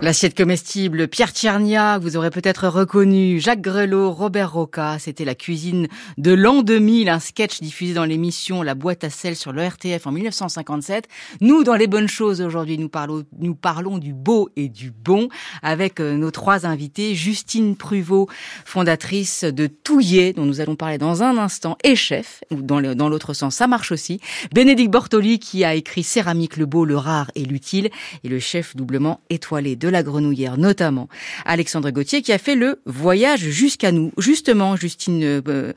L'assiette 0.00 0.36
comestible, 0.36 1.08
Pierre 1.08 1.32
Tchernia, 1.32 1.98
vous 1.98 2.16
aurez 2.16 2.30
peut-être 2.30 2.68
reconnu, 2.68 3.40
Jacques 3.40 3.60
Grelot, 3.60 4.12
Robert 4.12 4.52
Roca, 4.52 4.96
c'était 5.00 5.24
la 5.24 5.34
cuisine 5.34 5.88
de 6.18 6.32
l'an 6.32 6.62
2000, 6.62 7.08
un 7.08 7.18
sketch 7.18 7.60
diffusé 7.60 7.94
dans 7.94 8.04
l'émission 8.04 8.62
La 8.62 8.76
boîte 8.76 9.02
à 9.02 9.10
sel 9.10 9.34
sur 9.34 9.52
le 9.52 9.60
RTF 9.66 10.06
en 10.06 10.12
1957. 10.12 11.08
Nous, 11.40 11.64
dans 11.64 11.74
les 11.74 11.88
bonnes 11.88 12.08
choses 12.08 12.40
aujourd'hui, 12.40 12.78
nous 12.78 12.88
parlons, 12.88 13.24
nous 13.40 13.56
parlons 13.56 13.98
du 13.98 14.14
beau 14.14 14.48
et 14.54 14.68
du 14.68 14.92
bon 14.92 15.28
avec 15.62 16.00
euh, 16.00 16.16
nos 16.16 16.30
trois 16.30 16.64
invités, 16.64 17.16
Justine 17.16 17.74
Pruvot, 17.74 18.28
fondatrice 18.64 19.42
de 19.42 19.66
Touillet, 19.66 20.32
dont 20.32 20.46
nous 20.46 20.60
allons 20.60 20.76
parler 20.76 20.98
dans 20.98 21.24
un 21.24 21.36
instant, 21.38 21.76
et 21.82 21.96
chef, 21.96 22.44
ou 22.52 22.62
dans 22.62 23.08
l'autre 23.08 23.34
sens, 23.34 23.56
ça 23.56 23.66
marche 23.66 23.90
aussi, 23.90 24.20
Bénédicte 24.54 24.92
Bortoli, 24.92 25.40
qui 25.40 25.64
a 25.64 25.74
écrit 25.74 26.04
Céramique, 26.04 26.56
le 26.56 26.66
beau, 26.66 26.84
le 26.84 26.96
rare 26.96 27.32
et 27.34 27.44
l'utile, 27.44 27.90
et 28.22 28.28
le 28.28 28.38
chef 28.38 28.76
doublement 28.76 29.20
étoilé 29.28 29.74
de 29.74 29.87
la 29.90 30.02
grenouillère 30.02 30.58
notamment. 30.58 31.08
Alexandre 31.44 31.90
Gauthier 31.90 32.22
qui 32.22 32.32
a 32.32 32.38
fait 32.38 32.54
le 32.54 32.80
voyage 32.86 33.40
jusqu'à 33.40 33.92
nous. 33.92 34.12
Justement, 34.18 34.76
Justine, 34.76 35.22
euh, 35.22 35.72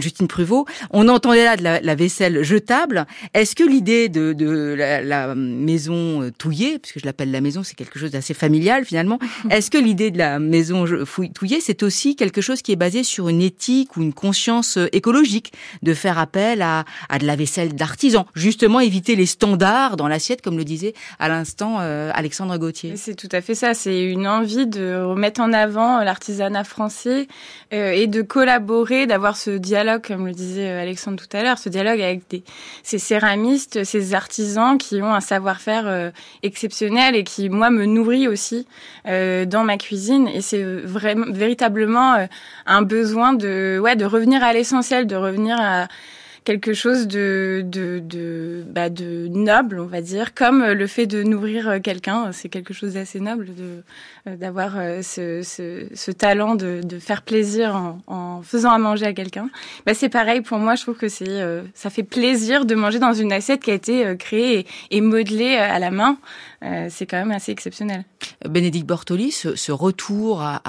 Justine 0.00 0.28
Pruvot, 0.28 0.66
on 0.90 1.08
entendait 1.08 1.44
là 1.44 1.56
de 1.56 1.62
la, 1.62 1.94
vaisselle 1.94 2.42
jetable. 2.42 3.06
Est-ce 3.34 3.54
que 3.54 3.64
l'idée 3.64 4.08
de, 4.08 4.32
de 4.32 4.74
la, 4.76 5.34
maison 5.34 6.22
euh, 6.22 6.30
touillée, 6.30 6.78
puisque 6.78 7.00
je 7.00 7.06
l'appelle 7.06 7.30
la 7.30 7.40
maison, 7.40 7.62
c'est 7.62 7.74
quelque 7.74 7.98
chose 7.98 8.10
d'assez 8.10 8.34
familial 8.34 8.84
finalement, 8.84 9.18
est-ce 9.50 9.70
que 9.70 9.78
l'idée 9.78 10.10
de 10.10 10.18
la 10.18 10.38
maison 10.38 10.84
touillée, 11.34 11.60
c'est 11.60 11.82
aussi 11.82 12.16
quelque 12.16 12.40
chose 12.40 12.62
qui 12.62 12.72
est 12.72 12.76
basé 12.76 13.04
sur 13.04 13.28
une 13.28 13.40
éthique 13.40 13.96
ou 13.96 14.02
une 14.02 14.12
conscience 14.12 14.76
euh, 14.76 14.88
écologique, 14.92 15.52
de 15.82 15.94
faire 15.94 16.18
appel 16.18 16.62
à, 16.62 16.84
à 17.08 17.18
de 17.18 17.26
la 17.26 17.36
vaisselle 17.36 17.74
d'artisan, 17.74 18.26
justement 18.34 18.80
éviter 18.80 19.16
les 19.16 19.26
standards 19.26 19.96
dans 19.96 20.08
l'assiette, 20.08 20.42
comme 20.42 20.56
le 20.56 20.64
disait 20.64 20.94
à 21.18 21.28
l'instant 21.28 21.78
Alexandre 21.78 22.56
Gauthier? 22.58 22.94
Tout 23.24 23.34
à 23.34 23.40
fait 23.40 23.54
ça. 23.54 23.72
C'est 23.72 24.04
une 24.04 24.28
envie 24.28 24.66
de 24.66 25.02
remettre 25.02 25.40
en 25.40 25.54
avant 25.54 26.00
l'artisanat 26.00 26.64
français 26.64 27.26
euh, 27.72 27.92
et 27.92 28.06
de 28.06 28.20
collaborer, 28.20 29.06
d'avoir 29.06 29.38
ce 29.38 29.52
dialogue, 29.52 30.06
comme 30.06 30.26
le 30.26 30.32
disait 30.32 30.68
euh, 30.68 30.82
Alexandre 30.82 31.16
tout 31.16 31.34
à 31.34 31.42
l'heure, 31.42 31.56
ce 31.56 31.70
dialogue 31.70 32.02
avec 32.02 32.44
ces 32.82 32.98
céramistes, 32.98 33.82
ces 33.84 34.12
artisans 34.12 34.76
qui 34.76 35.00
ont 35.00 35.14
un 35.14 35.22
savoir-faire 35.22 35.86
euh, 35.86 36.10
exceptionnel 36.42 37.16
et 37.16 37.24
qui, 37.24 37.48
moi, 37.48 37.70
me 37.70 37.86
nourrit 37.86 38.28
aussi 38.28 38.66
dans 39.06 39.64
ma 39.64 39.78
cuisine. 39.78 40.28
Et 40.28 40.42
c'est 40.42 40.62
vraiment, 40.62 41.26
véritablement 41.30 42.26
un 42.66 42.82
besoin 42.82 43.32
de, 43.32 43.78
ouais, 43.82 43.96
de 43.96 44.04
revenir 44.04 44.42
à 44.42 44.52
l'essentiel, 44.52 45.06
de 45.06 45.16
revenir 45.16 45.56
à 45.58 45.88
quelque 46.44 46.74
chose 46.74 47.08
de 47.08 47.64
de 47.64 48.64
bah, 48.66 48.90
de 48.90 49.28
noble, 49.28 49.80
on 49.80 49.86
va 49.86 50.00
dire, 50.00 50.34
comme 50.34 50.64
le 50.64 50.86
fait 50.86 51.06
de 51.06 51.22
nourrir 51.22 51.80
quelqu'un, 51.82 52.32
c'est 52.32 52.48
quelque 52.48 52.74
chose 52.74 52.94
d'assez 52.94 53.20
noble 53.20 53.54
de 53.54 53.82
euh, 54.26 54.36
d'avoir 54.36 54.78
euh, 54.78 55.02
ce, 55.02 55.42
ce, 55.42 56.10
talent 56.10 56.54
de, 56.54 56.80
de 56.82 56.98
faire 56.98 57.20
plaisir 57.22 57.94
en, 58.06 58.40
faisant 58.42 58.70
à 58.70 58.78
manger 58.78 59.06
à 59.06 59.12
quelqu'un. 59.12 59.50
Bah, 59.84 59.92
c'est 59.92 60.08
pareil 60.08 60.40
pour 60.40 60.58
moi, 60.58 60.76
je 60.76 60.82
trouve 60.82 60.96
que 60.96 61.08
c'est 61.08 61.28
euh, 61.28 61.62
ça 61.74 61.90
fait 61.90 62.02
plaisir 62.02 62.64
de 62.64 62.74
manger 62.74 62.98
dans 62.98 63.12
une 63.12 63.32
assiette 63.32 63.62
qui 63.62 63.70
a 63.70 63.74
été 63.74 64.16
créée 64.18 64.66
et, 64.90 65.00
modelée 65.00 65.56
à 65.56 65.78
la 65.78 65.90
main. 65.90 66.16
c'est 66.88 67.06
quand 67.06 67.18
même 67.18 67.32
assez 67.32 67.52
exceptionnel. 67.52 68.04
Bénédicte 68.48 68.86
Bortoli, 68.86 69.30
ce, 69.30 69.72
retour 69.72 70.40
à, 70.42 70.60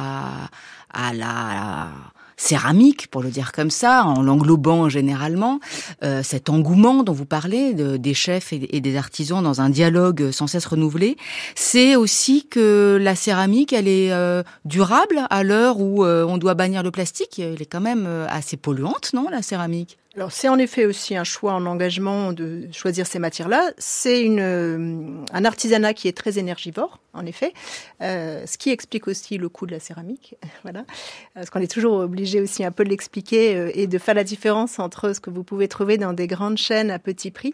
à 0.94 1.14
la 1.14 1.90
céramique, 2.38 3.08
pour 3.08 3.22
le 3.22 3.30
dire 3.30 3.52
comme 3.52 3.70
ça, 3.70 4.04
en 4.06 4.22
l'englobant 4.22 4.90
généralement, 4.90 5.60
euh, 6.04 6.22
cet 6.24 6.50
engouement 6.50 7.04
dont 7.04 7.14
vous 7.14 7.26
parlez 7.26 7.74
de, 7.74 7.98
des 7.98 8.14
chefs 8.14 8.54
et, 8.54 8.82
des 8.82 8.98
artisans 8.98 9.44
dans 9.44 9.62
un 9.62 9.70
dialogue 9.70 10.32
sans 10.32 10.48
cesse 10.48 10.66
renouvelé, 10.66 11.18
c'est 11.56 11.96
aussi 11.96 12.48
que 12.48 12.98
la 13.02 13.16
céramique, 13.16 13.74
elle 13.74 13.88
est 13.88 14.12
euh, 14.12 14.44
durable 14.66 15.22
à 15.30 15.44
l'heure 15.44 15.80
où 15.80 16.06
euh, 16.06 16.26
on 16.26 16.38
doit 16.38 16.54
bannir 16.54 16.84
le 16.84 16.92
plastique. 16.92 17.40
Elle 17.40 17.62
est 17.62 17.66
quand 17.66 17.82
même 17.82 18.08
assez 18.30 18.58
polluante, 18.58 19.12
non, 19.14 19.28
la 19.30 19.42
céramique? 19.42 19.98
Alors 20.16 20.32
c'est 20.32 20.48
en 20.48 20.58
effet 20.58 20.86
aussi 20.86 21.16
un 21.16 21.26
choix 21.26 21.54
en 21.54 21.66
engagement 21.66 22.32
de 22.32 22.70
choisir 22.72 23.06
ces 23.06 23.20
matières-là. 23.20 23.72
C'est 23.78 24.22
une 24.22 24.40
euh, 24.40 25.24
un 25.34 25.44
artisanat 25.44 25.94
qui 25.94 26.08
est 26.08 26.16
très 26.16 26.40
énergivore, 26.40 27.00
en 27.14 27.26
effet, 27.26 27.54
euh, 28.02 28.46
ce 28.46 28.58
qui 28.58 28.70
explique 28.70 29.10
aussi 29.10 29.38
le 29.38 29.50
coût 29.50 29.66
de 29.66 29.74
la 29.74 29.82
céramique. 29.82 30.36
voilà, 30.64 30.86
parce 31.34 31.50
qu'on 31.50 31.60
est 31.60 31.72
toujours 31.72 31.98
obligé 31.98 32.40
aussi 32.40 32.64
un 32.64 32.72
peu 32.72 32.86
de 32.86 32.90
l'expliquer 32.90 33.58
euh, 33.58 33.72
et 33.74 33.88
de 33.88 33.98
faire 33.98 34.16
la 34.16 34.24
différence 34.24 34.80
entre 34.80 35.14
ce 35.14 35.20
que 35.20 35.30
vous 35.30 35.44
pouvez 35.44 35.68
trouver 35.68 35.98
dans 35.98 36.14
des 36.14 36.28
grandes 36.28 36.58
chaînes 36.58 36.92
à 36.92 37.00
petit 37.00 37.32
prix 37.32 37.54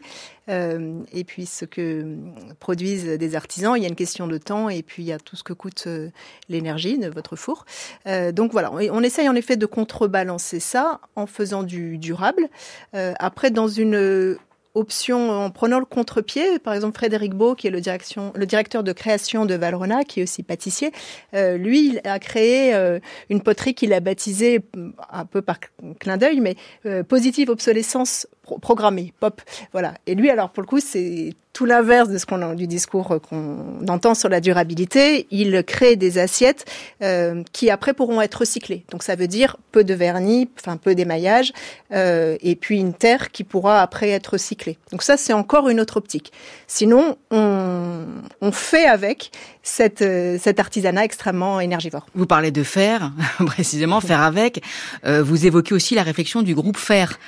euh, 0.50 1.02
et 1.14 1.24
puis 1.24 1.46
ce 1.46 1.66
que 1.66 2.18
produisent 2.60 3.06
des 3.06 3.36
artisans. 3.36 3.76
Il 3.78 3.84
y 3.84 3.86
a 3.86 3.90
une 3.90 3.96
question 3.96 4.28
de 4.28 4.38
temps 4.38 4.70
et 4.70 4.82
puis 4.82 5.04
il 5.04 5.06
y 5.06 5.12
a 5.12 5.20
tout 5.20 5.36
ce 5.36 5.44
que 5.44 5.54
coûte 5.54 5.84
euh, 5.88 6.10
l'énergie 6.50 6.98
de 6.98 7.10
votre 7.10 7.36
four. 7.36 7.66
Euh, 8.08 8.32
donc 8.32 8.52
voilà, 8.52 8.72
on 8.72 9.04
essaye 9.04 9.30
en 9.30 9.36
effet 9.36 9.56
de 9.56 9.66
contrebalancer 9.66 10.60
ça 10.60 11.00
en 11.16 11.26
faisant 11.28 11.64
du 11.64 11.98
durable. 11.98 12.50
Après, 12.94 13.52
dans 13.52 13.68
une 13.68 14.38
option 14.74 15.30
en 15.30 15.50
prenant 15.50 15.80
le 15.80 15.86
contre-pied. 15.86 16.60
Par 16.60 16.74
exemple, 16.74 16.98
Frédéric 16.98 17.34
Beau, 17.34 17.56
qui 17.56 17.68
est 17.68 17.72
le, 17.72 17.82
directeur 18.46 18.84
de 18.84 18.94
création 18.94 19.46
de 19.46 19.56
Valrona, 19.56 20.04
qui 20.04 20.20
est 20.20 20.24
aussi 20.24 20.44
pâtissier, 20.44 20.92
euh, 21.34 21.58
lui, 21.58 22.00
a 22.04 22.20
créé 22.20 22.74
euh, 22.74 23.00
une 23.30 23.42
poterie 23.42 23.74
qu'il 23.74 23.94
a 23.94 24.00
baptisée, 24.00 24.62
un 25.12 25.26
peu 25.26 25.42
par 25.42 25.60
clin 26.00 26.18
d'œil, 26.18 26.40
mais 26.40 26.56
euh, 26.86 27.04
positive 27.04 27.50
obsolescence 27.50 28.28
programmée, 28.60 29.14
pop. 29.20 29.42
Voilà. 29.72 29.94
Et 30.08 30.16
lui, 30.16 30.30
alors, 30.30 30.50
pour 30.50 30.62
le 30.62 30.68
coup, 30.68 30.80
c'est 30.80 31.34
tout 31.54 31.66
l'inverse 31.66 32.08
de 32.08 32.18
ce 32.18 32.26
qu'on 32.26 32.54
du 32.54 32.68
discours 32.68 33.20
qu'on 33.30 33.86
entend 33.88 34.14
sur 34.14 34.30
la 34.30 34.40
durabilité. 34.40 35.28
Il 35.32 35.64
crée 35.64 35.96
des 35.96 36.18
assiettes 36.18 36.66
euh, 37.04 37.44
qui 37.52 37.70
après 37.70 37.94
pourront 37.94 38.22
être 38.22 38.36
recyclées. 38.36 38.86
Donc 38.90 39.04
ça 39.04 39.16
veut 39.16 39.28
dire 39.28 39.58
peu 39.72 39.84
de 39.84 39.94
vernis, 39.94 40.50
enfin 40.60 40.78
peu 40.78 40.96
d'émaillage, 40.96 41.52
euh, 41.92 42.38
et 42.42 42.56
puis 42.56 42.80
une 42.80 42.94
terre 42.94 43.32
qui 43.32 43.44
pourra 43.44 43.82
après 43.82 44.10
être 44.10 44.28
recyclée. 44.28 44.78
Donc 44.92 45.04
ça 45.04 45.18
c'est 45.18 45.34
encore 45.34 45.68
une 45.68 45.82
autre 45.82 45.98
optique. 45.98 46.32
Sinon 46.68 47.18
on, 47.32 48.06
on 48.40 48.52
fait 48.52 48.86
avec 48.86 49.32
cette, 49.64 50.02
euh, 50.02 50.38
cet 50.40 50.60
artisanat 50.60 51.04
extrêmement 51.04 51.60
énergivore. 51.60 52.06
Vous 52.16 52.26
parlez 52.26 52.52
de 52.52 52.64
faire, 52.64 53.12
précisément 53.46 54.02
faire 54.02 54.22
avec. 54.22 54.64
Euh, 55.06 55.22
vous 55.22 55.46
évoquez 55.46 55.74
aussi 55.74 55.96
la 55.96 56.04
réflexion 56.04 56.42
du 56.42 56.56
groupe 56.56 56.78
faire. 56.78 57.20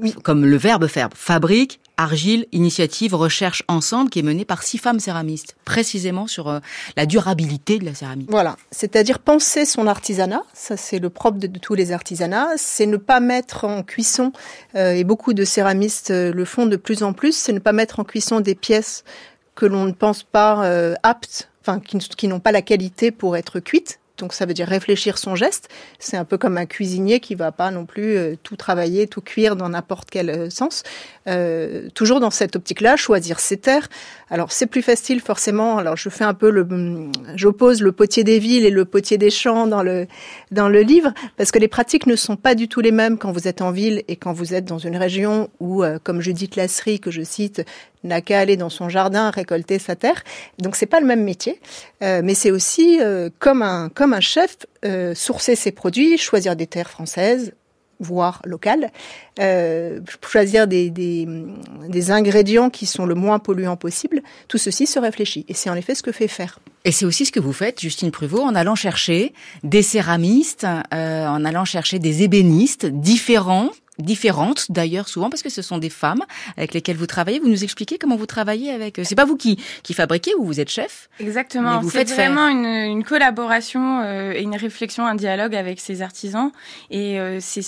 Oui. 0.00 0.14
Comme 0.22 0.44
le 0.44 0.56
verbe 0.56 0.86
faire. 0.86 1.08
Fabrique, 1.14 1.80
Argile, 1.96 2.46
initiative, 2.52 3.14
recherche 3.14 3.64
ensemble 3.66 4.08
qui 4.08 4.20
est 4.20 4.22
menée 4.22 4.44
par 4.44 4.62
six 4.62 4.78
femmes 4.78 5.00
céramistes, 5.00 5.56
précisément 5.64 6.28
sur 6.28 6.48
euh, 6.48 6.60
la 6.96 7.06
durabilité 7.06 7.80
de 7.80 7.84
la 7.84 7.92
céramique. 7.92 8.30
Voilà, 8.30 8.56
c'est-à-dire 8.70 9.18
penser 9.18 9.64
son 9.64 9.88
artisanat, 9.88 10.42
ça 10.54 10.76
c'est 10.76 11.00
le 11.00 11.10
propre 11.10 11.38
de, 11.38 11.48
de, 11.48 11.58
tous 11.58 11.74
les 11.74 11.90
artisanats, 11.90 12.50
c'est 12.56 12.86
ne 12.86 12.98
pas 12.98 13.18
mettre 13.18 13.64
en 13.64 13.82
cuisson, 13.82 14.32
euh, 14.76 14.92
et 14.92 15.02
beaucoup 15.02 15.34
de 15.34 15.44
céramistes 15.44 16.12
euh, 16.12 16.32
le 16.32 16.44
font 16.44 16.66
de 16.66 16.76
plus 16.76 17.02
en 17.02 17.12
plus, 17.12 17.36
c'est 17.36 17.52
ne 17.52 17.58
pas 17.58 17.72
mettre 17.72 17.98
en 17.98 18.04
cuisson 18.04 18.38
des 18.38 18.54
pièces 18.54 19.02
que 19.56 19.66
l'on 19.66 19.86
ne 19.86 19.92
pense 19.92 20.22
pas 20.22 20.64
euh, 20.64 20.94
aptes, 21.02 21.50
enfin 21.62 21.80
qui, 21.80 21.98
qui 21.98 22.28
n'ont 22.28 22.38
pas 22.38 22.52
la 22.52 22.62
qualité 22.62 23.10
pour 23.10 23.36
être 23.36 23.58
cuites, 23.58 23.98
donc 24.18 24.32
ça 24.32 24.46
veut 24.46 24.54
dire 24.54 24.68
réfléchir 24.68 25.18
son 25.18 25.34
geste. 25.34 25.68
C'est 25.98 26.16
un 26.16 26.24
peu 26.24 26.38
comme 26.38 26.58
un 26.58 26.66
cuisinier 26.66 27.20
qui 27.20 27.34
va 27.34 27.52
pas 27.52 27.70
non 27.70 27.86
plus 27.86 28.16
euh, 28.16 28.34
tout 28.42 28.56
travailler, 28.56 29.06
tout 29.06 29.20
cuire 29.20 29.56
dans 29.56 29.68
n'importe 29.68 30.10
quel 30.10 30.30
euh, 30.30 30.50
sens. 30.50 30.82
Euh, 31.26 31.88
toujours 31.94 32.20
dans 32.20 32.30
cette 32.30 32.56
optique-là, 32.56 32.96
choisir 32.96 33.38
ses 33.40 33.58
terres. 33.58 33.88
Alors 34.30 34.52
c'est 34.52 34.66
plus 34.66 34.82
facile 34.82 35.20
forcément. 35.20 35.78
Alors 35.78 35.96
je 35.96 36.08
fais 36.08 36.24
un 36.24 36.34
peu 36.34 36.50
le, 36.50 36.66
j'oppose 37.34 37.82
le 37.82 37.92
potier 37.92 38.24
des 38.24 38.38
villes 38.38 38.64
et 38.64 38.70
le 38.70 38.84
potier 38.84 39.18
des 39.18 39.30
champs 39.30 39.66
dans 39.66 39.82
le 39.82 40.06
dans 40.50 40.68
le 40.68 40.80
livre 40.80 41.12
parce 41.36 41.50
que 41.50 41.58
les 41.58 41.68
pratiques 41.68 42.06
ne 42.06 42.16
sont 42.16 42.36
pas 42.36 42.54
du 42.54 42.68
tout 42.68 42.80
les 42.80 42.92
mêmes 42.92 43.18
quand 43.18 43.32
vous 43.32 43.48
êtes 43.48 43.62
en 43.62 43.70
ville 43.70 44.02
et 44.08 44.16
quand 44.16 44.32
vous 44.32 44.54
êtes 44.54 44.64
dans 44.64 44.78
une 44.78 44.96
région 44.96 45.48
où, 45.60 45.82
euh, 45.82 45.98
comme 46.02 46.20
Judith 46.20 46.56
Lasserie 46.56 47.00
que 47.00 47.10
je 47.10 47.22
cite, 47.22 47.64
n'a 48.04 48.20
qu'à 48.20 48.40
aller 48.40 48.56
dans 48.56 48.70
son 48.70 48.88
jardin 48.88 49.30
récolter 49.30 49.78
sa 49.78 49.96
terre. 49.96 50.22
Donc 50.58 50.76
c'est 50.76 50.86
pas 50.86 51.00
le 51.00 51.06
même 51.06 51.24
métier, 51.24 51.60
euh, 52.02 52.20
mais 52.22 52.34
c'est 52.34 52.50
aussi 52.50 52.98
euh, 53.00 53.30
comme 53.38 53.62
un 53.62 53.88
comme 53.88 54.12
un 54.12 54.20
chef 54.20 54.56
euh, 54.84 55.14
sourcer 55.14 55.56
ses 55.56 55.72
produits, 55.72 56.18
choisir 56.18 56.56
des 56.56 56.66
terres 56.66 56.90
françaises 56.90 57.52
voire 58.00 58.40
locales, 58.44 58.90
euh, 59.40 60.00
choisir 60.22 60.66
des, 60.66 60.90
des, 60.90 61.26
des, 61.88 62.10
ingrédients 62.10 62.70
qui 62.70 62.86
sont 62.86 63.06
le 63.06 63.14
moins 63.14 63.38
polluants 63.38 63.76
possible, 63.76 64.22
tout 64.46 64.58
ceci 64.58 64.86
se 64.86 64.98
réfléchit. 64.98 65.44
Et 65.48 65.54
c'est 65.54 65.70
en 65.70 65.74
effet 65.74 65.94
ce 65.94 66.02
que 66.02 66.12
fait 66.12 66.28
faire. 66.28 66.60
Et 66.84 66.92
c'est 66.92 67.04
aussi 67.04 67.26
ce 67.26 67.32
que 67.32 67.40
vous 67.40 67.52
faites, 67.52 67.80
Justine 67.80 68.10
Pruvot, 68.10 68.40
en 68.40 68.54
allant 68.54 68.74
chercher 68.74 69.32
des 69.64 69.82
céramistes, 69.82 70.66
euh, 70.94 71.26
en 71.26 71.44
allant 71.44 71.64
chercher 71.64 71.98
des 71.98 72.22
ébénistes 72.22 72.86
différents 72.86 73.70
différentes 73.98 74.70
d'ailleurs 74.70 75.08
souvent 75.08 75.30
parce 75.30 75.42
que 75.42 75.50
ce 75.50 75.62
sont 75.62 75.78
des 75.78 75.90
femmes 75.90 76.24
avec 76.56 76.74
lesquelles 76.74 76.96
vous 76.96 77.06
travaillez. 77.06 77.40
Vous 77.40 77.48
nous 77.48 77.64
expliquez 77.64 77.98
comment 77.98 78.16
vous 78.16 78.26
travaillez 78.26 78.70
avec. 78.70 79.00
C'est 79.04 79.14
pas 79.14 79.24
vous 79.24 79.36
qui 79.36 79.58
qui 79.82 79.94
fabriquez 79.94 80.34
ou 80.36 80.44
vous 80.44 80.60
êtes 80.60 80.70
chef. 80.70 81.08
Exactement. 81.20 81.82
C'est 81.82 82.12
vraiment 82.12 82.48
une, 82.48 82.66
une, 82.66 83.04
collaboration 83.04 84.00
euh, 84.00 84.32
et 84.32 84.42
une 84.42 84.56
réflexion, 84.56 85.06
un 85.06 85.14
dialogue 85.14 85.54
avec 85.54 85.80
ces 85.80 86.02
artisans. 86.02 86.50
Et 86.90 87.18
euh, 87.18 87.38
c'est 87.40 87.62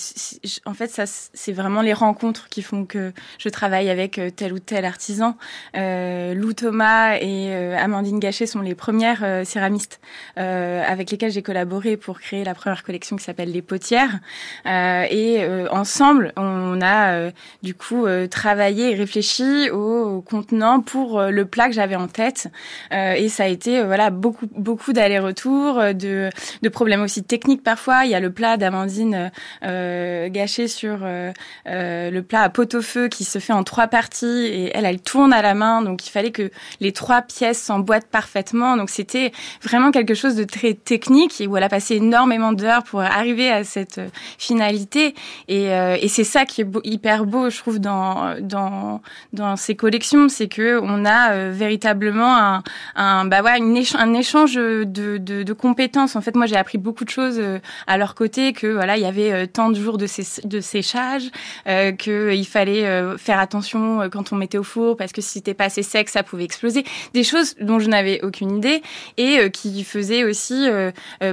en 0.65 0.73
fait 0.73 0.89
ça 0.89 1.05
c'est 1.05 1.53
vraiment 1.53 1.81
les 1.81 1.93
rencontres 1.93 2.47
qui 2.49 2.61
font 2.61 2.85
que 2.85 3.13
je 3.37 3.49
travaille 3.49 3.89
avec 3.89 4.17
euh, 4.17 4.29
tel 4.29 4.53
ou 4.53 4.59
tel 4.59 4.85
artisan. 4.85 5.35
Euh, 5.75 6.33
Lou 6.33 6.53
Thomas 6.53 7.15
et 7.15 7.53
euh, 7.53 7.77
Amandine 7.77 8.19
Gachet 8.19 8.45
sont 8.45 8.61
les 8.61 8.75
premières 8.75 9.23
euh, 9.23 9.43
céramistes 9.43 9.99
avec 10.35 11.11
lesquelles 11.11 11.31
j'ai 11.31 11.41
collaboré 11.41 11.97
pour 11.97 12.19
créer 12.19 12.43
la 12.43 12.53
première 12.53 12.83
collection 12.83 13.15
qui 13.15 13.23
s'appelle 13.23 13.51
les 13.51 13.61
potières. 13.61 14.19
et 14.65 15.45
ensemble 15.71 16.20
on 16.35 16.81
a 16.81 17.13
euh, 17.13 17.31
du 17.63 17.73
coup 17.73 18.05
euh, 18.05 18.27
travaillé 18.27 18.91
et 18.91 18.95
réfléchi 18.95 19.69
au, 19.69 20.21
contenant 20.21 20.81
pour 20.81 21.19
euh, 21.19 21.29
le 21.29 21.45
plat 21.45 21.67
que 21.67 21.73
j'avais 21.73 21.95
en 21.95 22.07
tête. 22.07 22.47
et 22.91 23.29
ça 23.29 23.43
a 23.43 23.47
été 23.47 23.83
voilà 23.83 24.09
beaucoup 24.09 24.47
beaucoup 24.55 24.93
d'allers-retours, 24.93 25.93
de, 25.93 26.29
problèmes 26.71 27.01
aussi 27.01 27.23
techniques 27.23 27.63
parfois. 27.63 28.05
Il 28.05 28.11
y 28.11 28.15
a 28.15 28.19
le 28.19 28.31
plat 28.31 28.57
d'Amandine 28.57 29.31
gâché 29.61 30.67
sur 30.67 30.99
le 31.01 32.19
plat 32.21 32.41
à 32.41 32.49
pot-au-feu 32.49 33.07
qui 33.07 33.23
se 33.23 33.39
fait 33.39 33.53
en 33.53 33.63
trois 33.63 33.87
parties 33.87 34.45
et 34.45 34.71
elle, 34.75 34.85
elle 34.85 35.01
tourne 35.01 35.33
à 35.33 35.41
la 35.41 35.53
main. 35.53 35.81
Donc 35.81 36.07
il 36.07 36.09
fallait 36.09 36.31
que 36.31 36.51
les 36.79 36.91
trois 36.91 37.21
pièces 37.21 37.61
s'emboîtent 37.61 38.07
parfaitement. 38.07 38.77
Donc 38.77 38.89
c'était 38.89 39.31
vraiment 39.61 39.91
quelque 39.91 40.13
chose 40.13 40.35
de 40.35 40.43
très 40.43 40.73
technique 40.73 41.41
et 41.41 41.47
où 41.47 41.57
elle 41.57 41.63
a 41.63 41.69
passé 41.69 41.95
énormément 41.95 42.53
d'heures 42.53 42.83
pour 42.83 43.01
arriver 43.01 43.49
à 43.49 43.63
cette 43.63 44.01
finalité. 44.37 45.15
Et 45.47 45.71
c'est 46.11 46.23
ça 46.23 46.45
qui 46.45 46.61
est 46.61 46.67
hyper 46.83 47.25
beau, 47.25 47.49
je 47.49 47.57
trouve, 47.57 47.79
dans 47.79 48.35
dans 48.39 49.01
dans 49.33 49.55
ces 49.55 49.75
collections, 49.75 50.29
c'est 50.29 50.47
que 50.47 50.79
on 50.81 51.05
a 51.05 51.31
euh, 51.31 51.51
véritablement 51.53 52.37
un, 52.37 52.63
un 52.95 53.25
bah 53.25 53.41
ouais, 53.41 53.57
un 53.95 54.13
échange 54.13 54.55
de, 54.55 54.83
de, 54.83 55.17
de, 55.17 55.53
compétences. 55.53 56.15
En 56.15 56.21
fait, 56.21 56.35
moi, 56.35 56.45
j'ai 56.45 56.55
appris 56.57 56.77
beaucoup 56.77 57.05
de 57.05 57.09
choses 57.09 57.39
euh, 57.39 57.59
à 57.87 57.97
leur 57.97 58.15
côté, 58.15 58.53
que 58.53 58.67
voilà, 58.67 58.97
il 58.97 59.03
y 59.03 59.05
avait 59.05 59.31
euh, 59.31 59.45
tant 59.45 59.69
de 59.69 59.75
jours 59.75 59.97
de, 59.97 60.07
sé 60.07 60.41
de 60.43 60.59
séchage, 60.59 61.23
euh, 61.67 61.91
que 61.91 62.33
il 62.33 62.45
fallait 62.45 62.85
euh, 62.85 63.17
faire 63.17 63.39
attention 63.39 64.09
quand 64.11 64.33
on 64.33 64.35
mettait 64.35 64.57
au 64.57 64.63
four 64.63 64.97
parce 64.97 65.11
que 65.11 65.21
si 65.21 65.29
c'était 65.33 65.53
pas 65.53 65.65
assez 65.65 65.83
sec, 65.83 66.09
ça 66.09 66.23
pouvait 66.23 66.43
exploser. 66.43 66.83
Des 67.13 67.23
choses 67.23 67.55
dont 67.61 67.79
je 67.79 67.87
n'avais 67.87 68.21
aucune 68.23 68.57
idée 68.57 68.81
et 69.17 69.49
qui 69.51 69.83
faisaient 69.83 70.23
aussi 70.23 70.67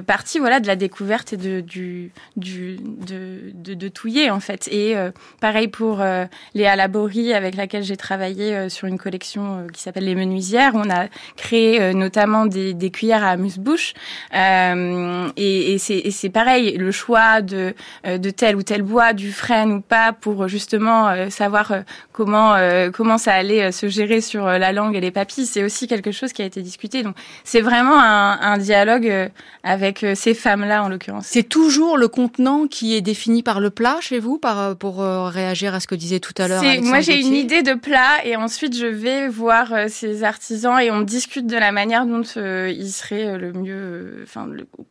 partie, 0.06 0.38
voilà, 0.38 0.60
de 0.60 0.66
la 0.66 0.76
découverte 0.76 1.32
et 1.32 1.36
de 1.36 1.60
du 1.60 2.12
du 2.36 2.76
de 2.76 3.52
de, 3.54 3.74
de 3.74 3.88
touiller 3.88 4.30
en 4.30 4.40
fait. 4.40 4.67
Et 4.70 4.96
euh, 4.96 5.10
pareil 5.40 5.68
pour 5.68 6.00
euh, 6.00 6.26
Léa 6.54 6.76
Laborie, 6.76 7.32
avec 7.32 7.56
laquelle 7.56 7.82
j'ai 7.82 7.96
travaillé 7.96 8.54
euh, 8.54 8.68
sur 8.68 8.86
une 8.86 8.98
collection 8.98 9.66
qui 9.72 9.82
s'appelle 9.82 10.04
Les 10.04 10.14
Menuisières. 10.14 10.72
On 10.74 10.90
a 10.90 11.06
créé 11.36 11.92
notamment 11.94 12.46
des, 12.46 12.90
cuillères 12.90 13.24
à 13.24 13.30
amuse-bouche. 13.30 13.94
et, 14.34 15.76
c'est 15.78 16.30
pareil, 16.30 16.76
le 16.76 16.90
choix 16.90 17.42
de, 17.42 17.74
de 18.04 18.30
tel 18.30 18.56
ou 18.56 18.62
tel 18.62 18.82
bois, 18.82 19.12
du 19.12 19.32
frêne 19.32 19.72
ou 19.72 19.80
pas, 19.80 20.12
pour 20.12 20.48
justement 20.48 21.30
savoir 21.30 21.72
comment, 22.12 22.56
comment 22.92 23.18
ça 23.18 23.34
allait 23.34 23.72
se 23.72 23.88
gérer 23.88 24.20
sur 24.20 24.46
la 24.46 24.72
langue 24.72 24.96
et 24.96 25.00
les 25.00 25.10
papilles, 25.10 25.46
c'est 25.46 25.64
aussi 25.64 25.86
quelque 25.86 26.12
chose 26.12 26.32
qui 26.32 26.42
a 26.42 26.44
été 26.44 26.62
discuté. 26.62 27.02
Donc 27.02 27.14
c'est 27.44 27.60
vraiment 27.60 28.00
un, 28.00 28.40
un 28.40 28.58
dialogue 28.58 29.30
avec 29.62 30.04
ces 30.14 30.34
femmes-là 30.34 30.84
en 30.84 30.88
l'occurrence. 30.88 31.26
C'est 31.26 31.48
toujours 31.48 31.96
le 31.96 32.08
contenant 32.08 32.66
qui 32.66 32.94
est 32.94 33.00
défini 33.00 33.42
par 33.42 33.60
le 33.60 33.70
plat 33.70 33.98
chez 34.00 34.18
vous, 34.18 34.38
par 34.38 34.57
pour 34.78 35.02
euh, 35.02 35.28
réagir 35.28 35.74
à 35.74 35.80
ce 35.80 35.86
que 35.86 35.94
disait 35.94 36.20
tout 36.20 36.34
à 36.38 36.48
l'heure 36.48 36.62
Moi, 36.82 37.00
j'ai 37.00 37.20
une 37.20 37.34
idée 37.34 37.62
de 37.62 37.74
plat 37.74 38.24
et 38.24 38.36
ensuite 38.36 38.76
je 38.76 38.86
vais 38.86 39.28
voir 39.28 39.72
euh, 39.72 39.86
ces 39.88 40.24
artisans 40.24 40.78
et 40.80 40.90
on 40.90 41.00
discute 41.00 41.46
de 41.46 41.56
la 41.56 41.72
manière 41.72 42.06
dont 42.06 42.22
euh, 42.36 42.72
il 42.74 42.90
serait 42.90 43.38
le 43.38 43.52
mieux, 43.52 44.20
enfin, 44.22 44.48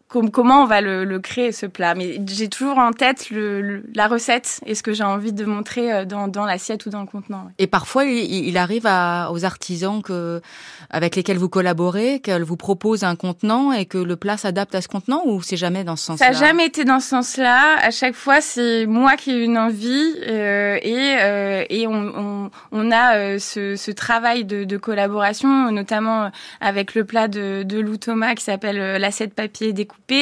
comment 0.09 0.63
on 0.63 0.65
va 0.65 0.81
le, 0.81 1.03
le, 1.05 1.19
créer 1.19 1.51
ce 1.51 1.65
plat. 1.65 1.95
Mais 1.95 2.19
j'ai 2.27 2.49
toujours 2.49 2.77
en 2.77 2.91
tête 2.91 3.29
le, 3.29 3.61
le, 3.61 3.83
la 3.93 4.07
recette 4.07 4.61
et 4.65 4.75
ce 4.75 4.83
que 4.83 4.93
j'ai 4.93 5.03
envie 5.03 5.33
de 5.33 5.45
montrer 5.45 6.05
dans, 6.05 6.27
dans 6.27 6.45
l'assiette 6.45 6.85
ou 6.85 6.89
dans 6.89 7.01
le 7.01 7.07
contenant. 7.07 7.49
Et 7.57 7.67
parfois, 7.67 8.05
il, 8.05 8.47
il 8.47 8.57
arrive 8.57 8.85
à, 8.85 9.29
aux 9.31 9.45
artisans 9.45 10.01
que, 10.01 10.41
avec 10.89 11.15
lesquels 11.15 11.37
vous 11.37 11.49
collaborez, 11.49 12.19
qu'elles 12.19 12.43
vous 12.43 12.57
proposent 12.57 13.03
un 13.03 13.15
contenant 13.15 13.71
et 13.71 13.85
que 13.85 13.97
le 13.97 14.15
plat 14.15 14.37
s'adapte 14.37 14.75
à 14.75 14.81
ce 14.81 14.87
contenant 14.87 15.21
ou 15.25 15.41
c'est 15.41 15.57
jamais 15.57 15.83
dans 15.83 15.95
ce 15.95 16.05
sens-là? 16.05 16.25
Ça 16.27 16.31
n'a 16.31 16.47
jamais 16.47 16.65
été 16.65 16.85
dans 16.85 16.99
ce 16.99 17.09
sens-là. 17.09 17.77
À 17.81 17.91
chaque 17.91 18.15
fois, 18.15 18.41
c'est 18.41 18.85
moi 18.85 19.15
qui 19.15 19.31
ai 19.31 19.43
une 19.43 19.57
envie 19.57 20.15
euh, 20.27 20.77
et, 20.81 21.15
euh, 21.21 21.63
et 21.69 21.87
on, 21.87 21.91
on, 21.93 22.51
on 22.71 22.91
a 22.91 23.17
euh, 23.17 23.39
ce, 23.39 23.75
ce, 23.75 23.91
travail 23.91 24.45
de, 24.45 24.63
de, 24.63 24.77
collaboration, 24.77 25.71
notamment 25.71 26.31
avec 26.61 26.95
le 26.95 27.03
plat 27.03 27.27
de, 27.27 27.63
de 27.63 27.79
Lou 27.79 27.97
Thomas 27.97 28.35
qui 28.35 28.43
s'appelle 28.43 28.79
euh, 28.79 28.99
l'assiette 28.99 29.33
papier 29.33 29.73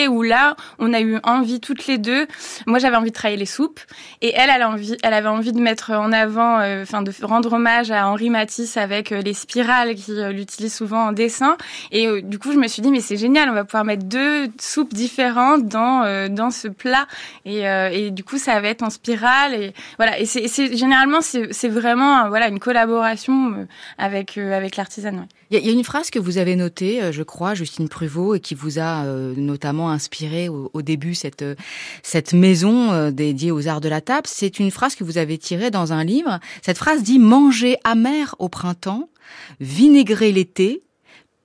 où 0.10 0.22
là, 0.24 0.56
on 0.80 0.94
a 0.94 1.02
eu 1.02 1.20
envie 1.24 1.60
toutes 1.60 1.88
les 1.88 1.98
deux. 1.98 2.28
Moi, 2.66 2.80
j'avais 2.80 2.98
envie 2.98 3.12
de 3.12 3.16
travailler 3.16 3.38
les 3.38 3.46
soupes 3.46 3.80
et 4.22 4.34
elle, 4.36 4.50
elle, 4.50 5.14
avait 5.14 5.28
envie 5.28 5.52
de 5.54 5.60
mettre 5.60 5.92
en 5.92 6.12
avant, 6.12 6.60
euh, 6.60 6.84
enfin, 6.84 7.02
de 7.02 7.12
rendre 7.24 7.54
hommage 7.54 7.92
à 7.92 8.08
Henri 8.08 8.30
Matisse 8.30 8.78
avec 8.78 9.12
les 9.12 9.34
spirales 9.34 9.96
qu'il 9.96 10.38
utilise 10.38 10.74
souvent 10.74 11.08
en 11.08 11.12
dessin. 11.12 11.58
Et 11.92 12.22
du 12.22 12.40
coup, 12.40 12.52
je 12.52 12.58
me 12.58 12.68
suis 12.68 12.82
dit, 12.82 12.92
mais 12.92 13.02
c'est 13.02 13.18
génial, 13.18 13.50
on 13.50 13.54
va 13.54 13.64
pouvoir 13.64 13.86
mettre 13.86 14.04
deux 14.04 14.48
soupes 14.60 14.94
différentes 14.94 15.68
dans, 15.68 16.30
dans 16.30 16.52
ce 16.52 16.68
plat. 16.68 17.08
Et, 17.46 18.12
du 18.12 18.24
coup, 18.24 18.38
ça 18.38 18.60
va 18.60 18.68
être 18.68 18.84
inspiré 18.84 19.06
spirale 19.06 19.54
et 19.54 19.74
voilà. 19.98 20.20
Et 20.20 20.26
c'est 20.26 20.76
généralement 20.76 21.22
c'est 21.22 21.70
vraiment 21.70 22.28
voilà 22.30 22.48
une 22.48 22.60
collaboration 22.60 23.68
avec 23.98 24.38
avec 24.38 24.76
l'artisanat. 24.78 25.28
Il 25.58 25.66
y, 25.66 25.70
a 25.70 25.72
une 25.74 25.84
phrase 25.84 26.10
que 26.10 26.20
vous 26.20 26.38
avez 26.38 26.56
notée, 26.56 27.12
je 27.12 27.24
crois, 27.24 27.54
Justine 27.54 27.88
Pruvot, 27.88 28.36
et 28.36 28.40
qui 28.40 28.56
vous 28.56 28.80
a 28.80 29.06
notamment 29.36 29.90
inspiré 29.90 30.50
au, 30.50 30.82
début 30.82 31.16
cette 31.16 31.46
cette 32.04 32.34
maison 32.34 33.10
dédiée 33.12 33.52
aux 33.52 33.68
arts 33.68 33.82
de 33.82 33.90
la 33.90 34.02
table. 34.02 34.28
C'est 34.28 34.60
une 34.60 34.72
phrase 34.72 34.96
que 34.96 35.04
vous 35.04 35.18
avez 35.18 35.38
tirée 35.38 35.72
dans 35.72 35.94
un 35.94 36.04
livre. 36.04 36.40
Cette 36.62 36.78
phrase 36.78 37.04
dit 37.04 37.20
manger 37.20 37.78
amer 37.84 38.36
au 38.40 38.50
printemps, 38.50 39.10
vinaigrer 39.60 40.32
l'été, 40.32 40.84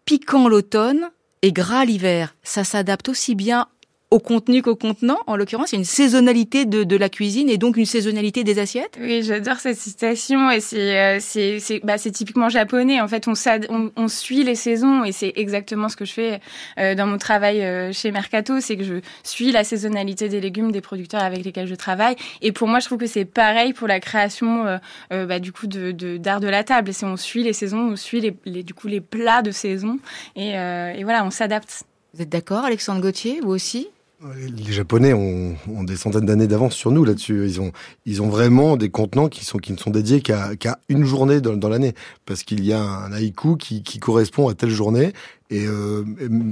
piquant 0.04 0.48
l'automne 0.48 1.10
et 1.42 1.52
gras 1.52 1.84
l'hiver. 1.84 2.34
Ça 2.42 2.64
s'adapte 2.64 3.08
aussi 3.08 3.34
bien 3.34 3.66
au 4.10 4.18
contenu 4.18 4.60
qu'au 4.60 4.74
contenant. 4.74 5.18
En 5.26 5.36
l'occurrence, 5.36 5.72
il 5.72 5.76
y 5.76 5.78
a 5.78 5.80
une 5.80 5.84
saisonnalité 5.84 6.64
de, 6.64 6.82
de, 6.82 6.96
la 6.96 7.08
cuisine 7.08 7.48
et 7.48 7.58
donc 7.58 7.76
une 7.76 7.86
saisonnalité 7.86 8.42
des 8.42 8.58
assiettes. 8.58 8.98
Oui, 9.00 9.22
j'adore 9.22 9.56
cette 9.56 9.78
citation 9.78 10.50
et 10.50 10.60
c'est 10.60 10.98
euh, 10.98 11.18
c'est 11.20 11.60
c'est 11.60 11.80
bah, 11.84 11.96
c'est 11.96 12.10
typiquement 12.10 12.48
japonais. 12.48 13.00
En 13.00 13.08
fait, 13.08 13.28
on, 13.28 13.34
on, 13.68 13.92
on 13.96 14.08
suit 14.08 14.42
les 14.42 14.56
saisons 14.56 15.04
et 15.04 15.12
c'est 15.12 15.32
exactement 15.36 15.88
ce 15.88 15.96
que 15.96 16.04
je 16.04 16.12
fais 16.12 16.40
euh, 16.78 16.94
dans 16.94 17.06
mon 17.06 17.18
travail 17.18 17.62
euh, 17.62 17.92
chez 17.92 18.10
Mercato, 18.10 18.60
c'est 18.60 18.76
que 18.76 18.84
je 18.84 19.00
suis 19.22 19.52
la 19.52 19.62
saisonnalité 19.62 20.28
des 20.28 20.40
légumes 20.40 20.72
des 20.72 20.80
producteurs 20.80 21.22
avec 21.22 21.44
lesquels 21.44 21.68
je 21.68 21.74
travaille. 21.76 22.16
Et 22.42 22.50
pour 22.50 22.66
moi, 22.66 22.80
je 22.80 22.86
trouve 22.86 22.98
que 22.98 23.06
c'est 23.06 23.24
pareil 23.24 23.72
pour 23.72 23.86
la 23.86 24.00
création 24.00 24.64
bah, 25.10 25.38
du 25.38 25.52
coup 25.52 25.66
de 25.66 26.16
d'art 26.16 26.40
de, 26.40 26.48
la 26.48 26.64
table. 26.64 26.92
C'est 26.92 27.06
on 27.06 27.16
suit 27.16 27.44
les 27.44 27.52
saisons, 27.52 27.92
on 27.92 27.96
suit 27.96 28.20
les, 28.20 28.36
les, 28.44 28.62
du 28.62 28.74
coup 28.74 28.88
les 28.88 29.00
plats 29.00 29.42
de 29.42 29.52
saison 29.52 29.98
et, 30.34 30.50
et 30.50 31.04
voilà, 31.04 31.24
on 31.24 31.30
s'adapte. 31.30 31.84
Vous 32.14 32.22
êtes 32.22 32.28
d'accord, 32.28 32.64
Alexandre 32.64 33.00
Gauthier, 33.00 33.40
vous 33.40 33.50
aussi? 33.50 33.88
Les 34.36 34.72
Japonais 34.72 35.14
ont, 35.14 35.56
ont 35.68 35.82
des 35.82 35.96
centaines 35.96 36.26
d'années 36.26 36.46
d'avance 36.46 36.74
sur 36.74 36.90
nous 36.90 37.04
là-dessus. 37.04 37.46
Ils 37.46 37.60
ont, 37.60 37.72
ils 38.04 38.20
ont 38.20 38.28
vraiment 38.28 38.76
des 38.76 38.90
contenants 38.90 39.28
qui 39.28 39.44
sont 39.44 39.58
qui 39.58 39.72
ne 39.72 39.78
sont 39.78 39.90
dédiés 39.90 40.20
qu'à 40.20 40.56
qu'à 40.56 40.78
une 40.88 41.04
journée 41.04 41.40
dans, 41.40 41.56
dans 41.56 41.68
l'année, 41.68 41.94
parce 42.26 42.42
qu'il 42.42 42.64
y 42.64 42.72
a 42.72 42.82
un 42.82 43.12
haïku 43.12 43.56
qui, 43.56 43.82
qui 43.82 43.98
correspond 43.98 44.48
à 44.48 44.54
telle 44.54 44.70
journée 44.70 45.12
et, 45.48 45.66
euh, 45.66 46.04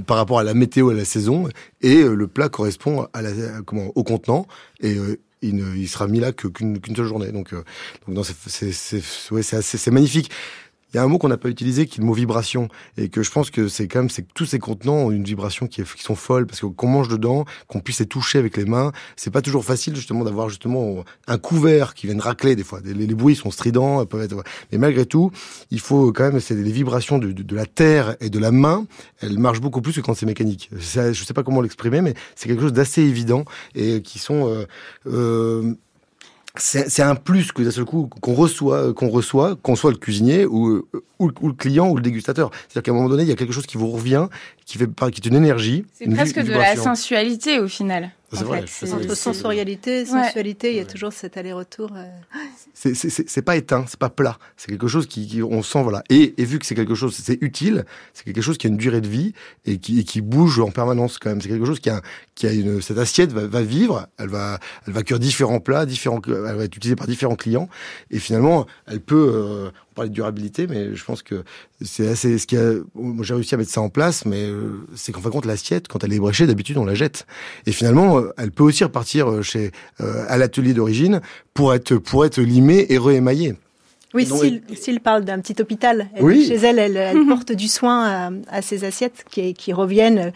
par 0.07 0.17
rapport 0.17 0.39
à 0.39 0.43
la 0.43 0.53
météo, 0.53 0.89
à 0.89 0.93
la 0.93 1.05
saison, 1.05 1.47
et 1.81 1.97
euh, 2.01 2.15
le 2.15 2.27
plat 2.27 2.49
correspond 2.49 3.07
à 3.13 3.21
la, 3.21 3.31
comment 3.65 3.91
au 3.95 4.03
contenant 4.03 4.47
et 4.81 4.95
euh, 4.95 5.19
il, 5.41 5.55
ne, 5.55 5.75
il 5.75 5.87
sera 5.87 6.07
mis 6.07 6.19
là 6.19 6.31
qu'une 6.31 6.79
qu'une 6.79 6.95
seule 6.95 7.05
journée. 7.05 7.31
Donc, 7.31 7.53
euh, 7.53 7.63
donc 8.07 8.25
c'est 8.25 9.01
ouais, 9.31 9.43
c'est 9.43 9.91
magnifique. 9.91 10.31
Il 10.93 10.97
y 10.97 10.99
a 10.99 11.03
un 11.03 11.07
mot 11.07 11.17
qu'on 11.17 11.27
n'a 11.27 11.37
pas 11.37 11.49
utilisé 11.49 11.85
qui 11.85 11.99
est 11.99 12.01
le 12.01 12.07
mot 12.07 12.13
vibration 12.13 12.67
et 12.97 13.09
que 13.09 13.21
je 13.21 13.31
pense 13.31 13.49
que 13.51 13.67
c'est 13.67 13.87
quand 13.87 13.99
même 13.99 14.09
c'est 14.09 14.23
que 14.23 14.31
tous 14.33 14.45
ces 14.45 14.59
contenants 14.59 14.95
ont 14.95 15.11
une 15.11 15.23
vibration 15.23 15.67
qui, 15.67 15.81
est, 15.81 15.95
qui 15.95 16.03
sont 16.03 16.15
folles 16.15 16.47
parce 16.47 16.61
qu'on 16.61 16.87
mange 16.87 17.07
dedans, 17.07 17.45
qu'on 17.67 17.79
puisse 17.79 17.99
les 17.99 18.05
toucher 18.05 18.39
avec 18.39 18.57
les 18.57 18.65
mains, 18.65 18.91
c'est 19.15 19.31
pas 19.31 19.41
toujours 19.41 19.63
facile 19.63 19.95
justement 19.95 20.23
d'avoir 20.23 20.49
justement 20.49 21.03
un 21.27 21.37
couvert 21.37 21.93
qui 21.93 22.07
vienne 22.07 22.19
racler 22.19 22.55
des 22.55 22.63
fois. 22.63 22.79
Les, 22.83 22.93
les 22.93 23.15
bruits 23.15 23.35
sont 23.35 23.51
stridents, 23.51 24.05
peuvent 24.05 24.23
être, 24.23 24.43
mais 24.71 24.77
malgré 24.77 25.05
tout, 25.05 25.31
il 25.71 25.79
faut 25.79 26.11
quand 26.11 26.23
même 26.31 26.39
c'est 26.39 26.55
les 26.55 26.71
vibrations 26.71 27.17
de, 27.17 27.31
de, 27.31 27.43
de, 27.43 27.55
la 27.55 27.65
terre 27.65 28.15
et 28.19 28.29
de 28.29 28.39
la 28.39 28.51
main, 28.51 28.85
elles 29.21 29.37
marchent 29.37 29.61
beaucoup 29.61 29.81
plus 29.81 29.93
que 29.93 30.01
quand 30.01 30.13
c'est 30.13 30.25
mécanique. 30.25 30.69
Ça, 30.79 31.13
je 31.13 31.23
sais 31.23 31.33
pas 31.33 31.43
comment 31.43 31.61
l'exprimer, 31.61 32.01
mais 32.01 32.13
c'est 32.35 32.47
quelque 32.47 32.61
chose 32.61 32.73
d'assez 32.73 33.01
évident 33.01 33.45
et 33.75 34.01
qui 34.01 34.19
sont 34.19 34.47
euh, 34.47 34.65
euh, 35.07 35.75
c'est 36.59 37.01
un 37.01 37.15
plus 37.15 37.51
que 37.51 37.61
d'un 37.61 37.71
seul 37.71 37.85
coup 37.85 38.09
qu'on 38.21 38.33
reçoit, 38.33 38.93
qu'on 38.93 39.09
reçoit, 39.09 39.55
qu'on 39.61 39.75
soit 39.75 39.91
le 39.91 39.97
cuisinier 39.97 40.45
ou, 40.45 40.85
ou, 41.19 41.31
le 41.47 41.53
client 41.53 41.89
ou 41.89 41.95
le 41.95 42.01
dégustateur. 42.01 42.51
C'est-à-dire 42.67 42.83
qu'à 42.83 42.91
un 42.91 42.95
moment 42.95 43.09
donné, 43.09 43.23
il 43.23 43.29
y 43.29 43.31
a 43.31 43.35
quelque 43.35 43.53
chose 43.53 43.65
qui 43.65 43.77
vous 43.77 43.89
revient, 43.89 44.27
qui 44.65 44.77
fait 44.77 44.87
qui 45.11 45.21
est 45.21 45.25
une 45.25 45.35
énergie. 45.35 45.85
C'est 45.93 46.09
presque 46.09 46.39
de 46.39 46.51
la 46.51 46.75
sensualité 46.75 47.59
au 47.59 47.67
final. 47.67 48.11
C'est 48.31 48.43
vrai. 48.43 48.63
Entre 48.93 49.15
sensorialité, 49.15 50.05
sensualité, 50.05 50.71
il 50.71 50.77
y 50.77 50.79
a 50.79 50.85
toujours 50.85 51.13
cet 51.13 51.37
aller-retour. 51.37 51.89
Euh. 51.95 52.05
C'est 52.73 53.41
pas 53.41 53.55
éteint, 53.55 53.85
c'est 53.87 53.99
pas 53.99 54.09
plat. 54.09 54.37
C'est 54.55 54.67
quelque 54.67 54.87
chose 54.87 55.07
qui, 55.07 55.41
on 55.41 55.63
sent 55.63 55.81
voilà. 55.81 56.03
Et, 56.09 56.35
et 56.41 56.45
vu 56.45 56.59
que 56.59 56.65
c'est 56.65 56.75
quelque 56.75 56.95
chose, 56.95 57.15
c'est 57.15 57.41
utile, 57.41 57.85
c'est 58.13 58.23
quelque 58.23 58.41
chose 58.41 58.57
qui 58.57 58.67
a 58.67 58.69
une 58.69 58.77
durée 58.77 59.01
de 59.01 59.07
vie 59.07 59.33
et 59.65 59.77
qui, 59.77 59.99
et 59.99 60.03
qui 60.03 60.21
bouge 60.21 60.59
en 60.59 60.71
permanence 60.71 61.17
quand 61.17 61.29
même. 61.29 61.41
C'est 61.41 61.49
quelque 61.49 61.65
chose 61.65 61.79
qui 61.79 61.89
a, 61.89 62.01
qui 62.35 62.47
a 62.47 62.53
une, 62.53 62.81
cette 62.81 62.97
assiette 62.97 63.31
va, 63.31 63.47
va, 63.47 63.61
vivre, 63.61 64.07
elle 64.17 64.29
va, 64.29 64.59
elle 64.87 64.93
va 64.93 65.03
cuire 65.03 65.19
différents 65.19 65.59
plats, 65.59 65.85
différents, 65.85 66.21
elle 66.27 66.55
va 66.55 66.63
être 66.63 66.75
utilisée 66.75 66.95
par 66.95 67.07
différents 67.07 67.35
clients 67.35 67.67
et 68.11 68.19
finalement, 68.19 68.65
elle 68.87 69.01
peut, 69.01 69.31
euh, 69.33 69.71
parler 69.99 70.09
de 70.09 70.15
durabilité, 70.15 70.65
mais 70.67 70.95
je 70.95 71.03
pense 71.03 71.21
que 71.21 71.43
c'est 71.81 72.07
assez. 72.07 72.37
Ce 72.37 72.47
qui 72.47 72.55
a, 72.57 72.73
j'ai 73.21 73.33
réussi 73.33 73.53
à 73.53 73.57
mettre 73.57 73.69
ça 73.69 73.81
en 73.81 73.89
place, 73.89 74.25
mais 74.25 74.43
euh, 74.45 74.85
c'est 74.95 75.11
qu'en 75.11 75.19
fin 75.19 75.29
de 75.29 75.33
compte, 75.33 75.45
l'assiette, 75.45 75.87
quand 75.87 76.03
elle 76.03 76.13
est 76.13 76.19
bréchée, 76.19 76.47
d'habitude, 76.47 76.77
on 76.77 76.85
la 76.85 76.95
jette. 76.95 77.27
Et 77.65 77.71
finalement, 77.71 78.17
euh, 78.17 78.33
elle 78.37 78.51
peut 78.51 78.63
aussi 78.63 78.83
repartir 78.83 79.29
euh, 79.29 79.41
chez 79.41 79.71
à 79.99 80.37
l'atelier 80.37 80.73
d'origine 80.73 81.21
pour 81.53 81.73
être 81.73 81.95
pour 81.95 82.25
être 82.25 82.39
limée 82.39 82.85
et 82.89 82.97
réémaillée. 82.97 83.55
Oui, 84.13 84.27
s'il 84.73 85.01
parle 85.01 85.23
d'un 85.25 85.39
petit 85.39 85.61
hôpital, 85.61 86.09
chez 86.17 86.55
elle, 86.55 86.79
elle, 86.79 86.97
elle 86.97 87.25
porte 87.27 87.51
du 87.51 87.67
soin 87.67 88.05
à, 88.05 88.31
à 88.47 88.61
ses 88.61 88.83
assiettes 88.83 89.25
qui, 89.29 89.53
qui 89.53 89.73
reviennent 89.73 90.31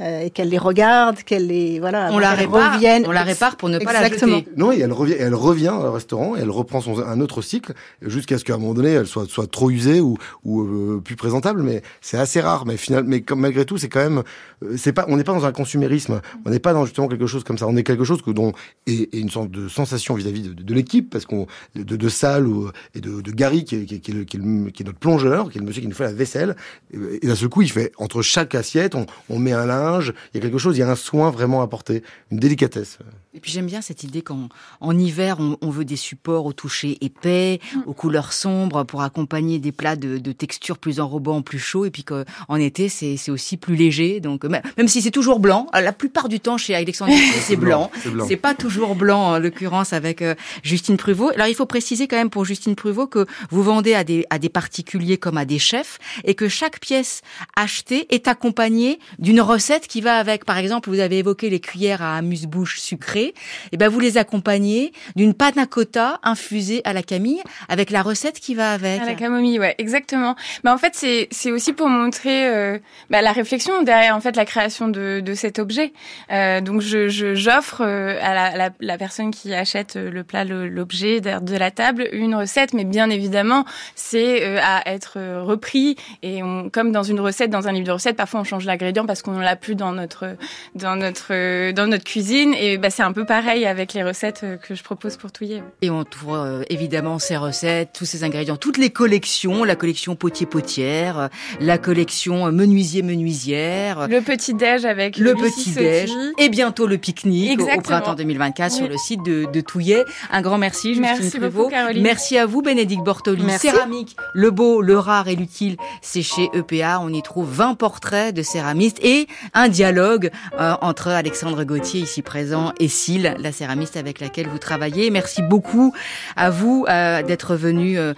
euh, 0.00 0.20
et 0.20 0.30
qu'elle 0.30 0.48
les 0.48 0.58
regarde, 0.58 1.16
qu'elle 1.24 1.48
les 1.48 1.80
voilà, 1.80 2.10
on 2.12 2.18
la 2.18 2.34
répare, 2.34 2.74
revienne. 2.74 3.04
on 3.06 3.10
la 3.10 3.24
répare 3.24 3.56
pour 3.56 3.68
ne 3.68 3.78
pas 3.78 3.92
la 3.92 4.08
jeter. 4.08 4.46
Non, 4.56 4.70
et 4.70 4.78
elle 4.78 4.92
revient, 4.92 5.16
elle 5.18 5.34
revient 5.34 5.74
au 5.76 5.90
restaurant, 5.90 6.36
et 6.36 6.40
elle 6.40 6.50
reprend 6.50 6.80
son, 6.80 7.00
un 7.00 7.20
autre 7.20 7.42
cycle 7.42 7.72
jusqu'à 8.02 8.38
ce 8.38 8.44
qu'à 8.44 8.54
un 8.54 8.58
moment 8.58 8.74
donné, 8.74 8.90
elle 8.90 9.08
soit 9.08 9.28
soit 9.28 9.50
trop 9.50 9.70
usée 9.70 10.00
ou 10.00 10.16
ou 10.44 10.62
euh, 10.62 11.00
plus 11.04 11.16
présentable. 11.16 11.62
Mais 11.62 11.82
c'est 12.00 12.16
assez 12.16 12.40
rare. 12.40 12.64
Mais 12.64 12.76
finalement, 12.76 13.08
mais 13.08 13.22
comme 13.22 13.40
malgré 13.40 13.64
tout, 13.64 13.76
c'est 13.76 13.88
quand 13.88 14.00
même, 14.00 14.22
euh, 14.62 14.76
c'est 14.76 14.92
pas, 14.92 15.04
on 15.08 15.16
n'est 15.16 15.24
pas 15.24 15.32
dans 15.32 15.46
un 15.46 15.52
consumérisme. 15.52 16.20
On 16.44 16.50
n'est 16.50 16.60
pas 16.60 16.72
dans 16.72 16.84
justement 16.84 17.08
quelque 17.08 17.26
chose 17.26 17.42
comme 17.42 17.58
ça. 17.58 17.66
On 17.66 17.76
est 17.76 17.82
quelque 17.82 18.04
chose 18.04 18.22
que 18.22 18.30
dont 18.30 18.52
et, 18.86 19.16
et 19.16 19.18
une 19.18 19.30
sorte 19.30 19.50
de 19.50 19.68
sensation 19.68 20.14
vis-à-vis 20.14 20.42
de, 20.42 20.52
de, 20.52 20.74
l'équipe 20.74 21.10
parce 21.10 21.26
qu'on 21.26 21.46
de, 21.74 21.96
de 21.96 22.08
Salle 22.08 22.46
ou, 22.46 22.70
et 22.94 23.00
de, 23.00 23.20
de 23.20 23.30
Gary 23.32 23.64
qui 23.64 23.74
est, 23.74 23.84
qui, 23.84 23.96
est, 23.96 23.98
qui, 23.98 24.12
est 24.12 24.24
qui, 24.24 24.36
est 24.36 24.86
notre 24.86 24.98
plongeur, 24.98 25.50
qui 25.50 25.58
est 25.58 25.60
le 25.60 25.66
monsieur 25.66 25.82
qui 25.82 25.88
nous 25.88 25.94
fait 25.94 26.04
la 26.04 26.12
vaisselle. 26.12 26.54
Et, 26.92 27.26
d'un 27.26 27.34
seul 27.34 27.48
coup, 27.48 27.62
il 27.62 27.70
fait 27.72 27.90
entre 27.98 28.22
chaque 28.22 28.54
assiette, 28.54 28.94
on, 28.94 29.06
on 29.28 29.40
met 29.40 29.52
un 29.52 29.66
linge 29.66 29.87
il 30.34 30.36
y 30.36 30.38
a 30.38 30.40
quelque 30.40 30.58
chose, 30.58 30.76
il 30.76 30.80
y 30.80 30.82
a 30.82 30.90
un 30.90 30.96
soin 30.96 31.30
vraiment 31.30 31.62
apporté, 31.62 32.02
une 32.30 32.38
délicatesse. 32.38 32.98
Et 33.34 33.40
puis 33.40 33.52
j'aime 33.52 33.66
bien 33.66 33.82
cette 33.82 34.02
idée 34.02 34.22
qu'en 34.22 34.48
en 34.80 34.98
hiver, 34.98 35.38
on, 35.38 35.70
veut 35.70 35.84
des 35.84 35.96
supports 35.96 36.46
au 36.46 36.52
toucher 36.52 36.98
épais, 37.02 37.60
mm. 37.74 37.82
aux 37.86 37.92
couleurs 37.92 38.32
sombres, 38.32 38.84
pour 38.84 39.02
accompagner 39.02 39.58
des 39.58 39.70
plats 39.70 39.96
de, 39.96 40.18
de 40.18 40.32
texture 40.32 40.78
plus 40.78 40.98
enrobants, 40.98 41.42
plus 41.42 41.58
chauds, 41.58 41.84
et 41.84 41.90
puis 41.90 42.04
qu'en 42.04 42.56
été, 42.56 42.88
c'est 42.88 43.30
aussi 43.30 43.56
plus 43.56 43.76
léger. 43.76 44.20
Donc 44.20 44.44
même 44.44 44.88
si 44.88 45.02
c'est 45.02 45.10
toujours 45.10 45.38
blanc, 45.38 45.68
la 45.72 45.92
plupart 45.92 46.28
du 46.28 46.40
temps 46.40 46.56
chez 46.58 46.74
Alexandre, 46.74 47.12
c'est 47.40 47.56
blanc. 47.56 47.90
C'est 48.26 48.36
pas 48.36 48.54
toujours 48.54 48.94
blanc, 48.94 49.34
en 49.34 49.38
l'occurrence 49.38 49.92
avec 49.92 50.22
euh, 50.22 50.34
Justine 50.62 50.96
Pruvot. 50.96 51.30
Alors 51.34 51.46
il 51.46 51.54
faut 51.54 51.66
préciser 51.66 52.08
quand 52.08 52.16
même 52.16 52.30
pour 52.30 52.44
Justine 52.44 52.74
Pruvot 52.74 53.06
que 53.06 53.26
vous 53.50 53.62
vendez 53.62 53.94
à 53.94 54.04
des, 54.04 54.24
à 54.30 54.38
des 54.38 54.48
particuliers 54.48 55.18
comme 55.18 55.36
à 55.36 55.44
des 55.44 55.58
chefs, 55.58 55.98
et 56.24 56.34
que 56.34 56.48
chaque 56.48 56.80
pièce 56.80 57.22
achetée 57.56 58.12
est 58.14 58.26
accompagnée 58.28 58.98
d'une 59.18 59.40
recette 59.40 59.77
qui 59.86 60.00
va 60.00 60.18
avec. 60.18 60.44
Par 60.44 60.58
exemple, 60.58 60.90
vous 60.90 61.00
avez 61.00 61.18
évoqué 61.18 61.50
les 61.50 61.60
cuillères 61.60 62.02
à 62.02 62.16
amuse-bouche 62.16 62.80
sucrées 62.80 63.18
et 63.28 63.34
eh 63.72 63.76
ben 63.76 63.88
vous 63.88 64.00
les 64.00 64.18
accompagnez 64.18 64.92
d'une 65.16 65.34
panna 65.34 65.66
cotta 65.66 66.18
infusée 66.22 66.82
à 66.84 66.92
la 66.92 67.02
camille 67.02 67.42
avec 67.68 67.90
la 67.90 68.02
recette 68.02 68.40
qui 68.40 68.54
va 68.54 68.72
avec. 68.72 69.00
À 69.02 69.04
la 69.04 69.14
camomille, 69.14 69.58
ouais, 69.58 69.74
exactement. 69.78 70.36
Mais 70.64 70.70
en 70.70 70.78
fait, 70.78 70.92
c'est 70.94 71.28
c'est 71.30 71.52
aussi 71.52 71.72
pour 71.72 71.88
montrer 71.88 72.48
euh, 72.48 72.78
bah, 73.10 73.22
la 73.22 73.32
réflexion 73.32 73.82
derrière 73.82 74.16
en 74.16 74.20
fait 74.20 74.36
la 74.36 74.44
création 74.44 74.88
de 74.88 75.20
de 75.20 75.34
cet 75.34 75.58
objet. 75.58 75.92
Euh, 76.32 76.60
donc 76.60 76.80
je 76.80 77.08
j'offre 77.08 77.82
euh, 77.82 78.18
à 78.22 78.56
la, 78.56 78.70
la, 78.80 78.98
personne 78.98 79.30
qui 79.30 79.54
achète 79.54 79.96
le 79.96 80.24
plat, 80.24 80.44
l'objet 80.44 81.20
de 81.20 81.56
la 81.56 81.70
table, 81.70 82.08
une 82.12 82.34
recette, 82.34 82.72
mais 82.72 82.84
bien 82.84 83.10
évidemment, 83.10 83.64
c'est 83.94 84.58
à 84.58 84.82
être 84.90 85.18
repris 85.42 85.96
et 86.22 86.40
comme 86.72 86.92
dans 86.92 87.02
une 87.02 87.20
recette, 87.20 87.50
dans 87.50 87.68
un 87.68 87.72
livre 87.72 87.86
de 87.86 87.92
recettes, 87.92 88.16
parfois 88.16 88.40
on 88.40 88.44
change 88.44 88.64
l'ingrédient 88.64 89.06
parce 89.06 89.22
qu'on 89.22 89.38
l'a 89.38 89.56
plus 89.56 89.67
dans 89.74 89.92
notre 89.92 90.36
dans 90.74 90.96
notre 90.96 91.72
dans 91.72 91.86
notre 91.86 92.04
cuisine 92.04 92.54
et 92.54 92.78
bah 92.78 92.90
c'est 92.90 93.02
un 93.02 93.12
peu 93.12 93.24
pareil 93.24 93.66
avec 93.66 93.92
les 93.94 94.02
recettes 94.02 94.40
euh, 94.44 94.56
que 94.56 94.74
je 94.74 94.82
propose 94.82 95.16
pour 95.16 95.32
touiller. 95.32 95.62
Et 95.82 95.90
on 95.90 96.04
trouve 96.04 96.36
euh, 96.36 96.62
évidemment 96.68 97.18
ces 97.18 97.36
recettes, 97.36 97.90
tous 97.92 98.04
ces 98.04 98.24
ingrédients, 98.24 98.56
toutes 98.56 98.78
les 98.78 98.90
collections, 98.90 99.64
la 99.64 99.76
collection 99.76 100.16
potier-potière, 100.16 101.18
euh, 101.18 101.28
la 101.60 101.78
collection 101.78 102.50
menuisier-menuisière. 102.52 104.08
Le 104.08 104.20
petit-déj 104.20 104.84
avec 104.84 105.18
le 105.18 105.34
petit-déj. 105.34 106.10
Et 106.38 106.48
bientôt 106.48 106.86
le 106.86 106.98
pique-nique 106.98 107.60
au 107.60 107.80
printemps 107.80 108.14
2024 108.14 108.72
sur 108.72 108.88
le 108.88 108.96
site 108.96 109.22
de, 109.22 109.46
de 109.52 109.60
Touillet. 109.60 110.04
Un 110.30 110.42
grand 110.42 110.58
merci, 110.58 110.94
Justine 110.94 111.02
Merci 111.02 111.38
beaucoup, 111.38 111.68
Caroline. 111.68 112.02
Merci 112.02 112.38
à 112.38 112.46
vous, 112.46 112.62
Bénédicte 112.62 113.04
Bortoli. 113.04 113.44
Céramique, 113.58 114.16
le 114.34 114.50
beau, 114.50 114.82
le 114.82 114.98
rare 114.98 115.28
et 115.28 115.36
l'utile, 115.36 115.76
c'est 116.02 116.22
chez 116.22 116.48
EPA. 116.54 117.00
On 117.00 117.12
y 117.12 117.22
trouve 117.22 117.48
20 117.50 117.74
portraits 117.74 118.34
de 118.34 118.42
céramistes 118.42 118.98
et 119.02 119.26
un 119.54 119.57
un 119.58 119.68
dialogue 119.68 120.30
euh, 120.60 120.74
entre 120.82 121.08
Alexandre 121.08 121.64
Gauthier, 121.64 122.02
ici 122.02 122.22
présent, 122.22 122.72
et 122.78 122.86
Cille, 122.86 123.34
la 123.38 123.50
céramiste 123.50 123.96
avec 123.96 124.20
laquelle 124.20 124.46
vous 124.46 124.58
travaillez. 124.58 125.10
Merci 125.10 125.42
beaucoup 125.42 125.92
à 126.36 126.50
vous 126.50 126.86
euh, 126.88 127.24
d'être 127.24 127.56
venu 127.56 127.98
euh, 127.98 128.14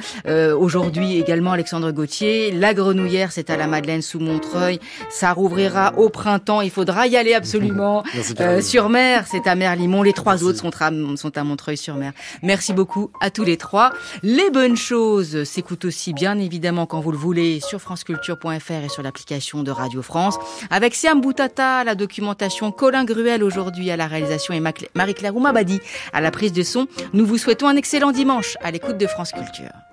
aujourd'hui 0.55 1.19
également, 1.19 1.53
Alexandre 1.53 1.93
Gauthier. 1.93 2.53
La 2.53 2.75
Grenouillère, 2.75 3.33
c'est 3.33 3.49
à 3.49 3.57
la 3.57 3.67
Madeleine 3.67 4.03
sous 4.03 4.21
Montreuil. 4.21 4.81
Ça 5.09 5.33
rouvrira 5.33 5.95
au 5.97 6.11
printemps. 6.11 6.61
Il 6.61 6.71
faudra 6.71 7.07
y 7.07 7.17
aller 7.17 7.33
absolument. 7.33 8.05
sur 8.61 8.91
mer, 8.91 9.25
c'est 9.27 9.47
à 9.47 9.55
Merlimont. 9.55 10.03
Les 10.03 10.13
trois 10.13 10.45
autres 10.45 10.59
sont 10.59 10.73
à, 10.83 10.91
sont 11.17 11.39
à 11.39 11.43
Montreuil-sur-Mer. 11.43 12.13
Merci 12.43 12.75
beaucoup 12.75 13.11
à 13.23 13.31
tous 13.31 13.45
les 13.45 13.57
trois. 13.57 13.93
Les 14.23 14.51
bonnes 14.51 14.77
choses 14.77 15.45
s'écoutent 15.45 15.87
aussi 15.87 16.13
bien 16.13 16.39
évidemment 16.39 16.85
quand 16.85 17.01
vous 17.01 17.13
le 17.13 17.19
voulez 17.19 17.61
sur 17.61 17.81
franceculture.fr 17.81 18.85
et 18.85 18.89
sur 18.91 19.03
l'application 19.03 19.63
de 19.63 19.71
Radio 19.71 20.03
France. 20.03 20.39
Avec 20.69 20.95
Siam 20.95 21.23
Boutata, 21.31 21.85
la 21.85 21.95
documentation 21.95 22.73
Colin 22.73 23.05
Gruel 23.05 23.45
aujourd'hui 23.45 23.93
à 23.93 23.97
la 23.97 24.09
réalisation 24.09 24.53
et 24.53 24.59
Marie-Claire 24.59 25.37
Oumabadi 25.37 25.79
à 26.13 26.21
la 26.21 26.33
prise 26.33 26.53
de 26.53 26.65
son. 26.65 26.89
Nous 27.13 27.25
vous 27.25 27.39
souhaitons 27.39 27.69
un 27.69 27.77
excellent 27.77 28.11
dimanche 28.11 28.57
à 28.61 28.73
l'écoute 28.73 28.99
de 28.99 29.07
France 29.07 29.31
Culture. 29.31 29.90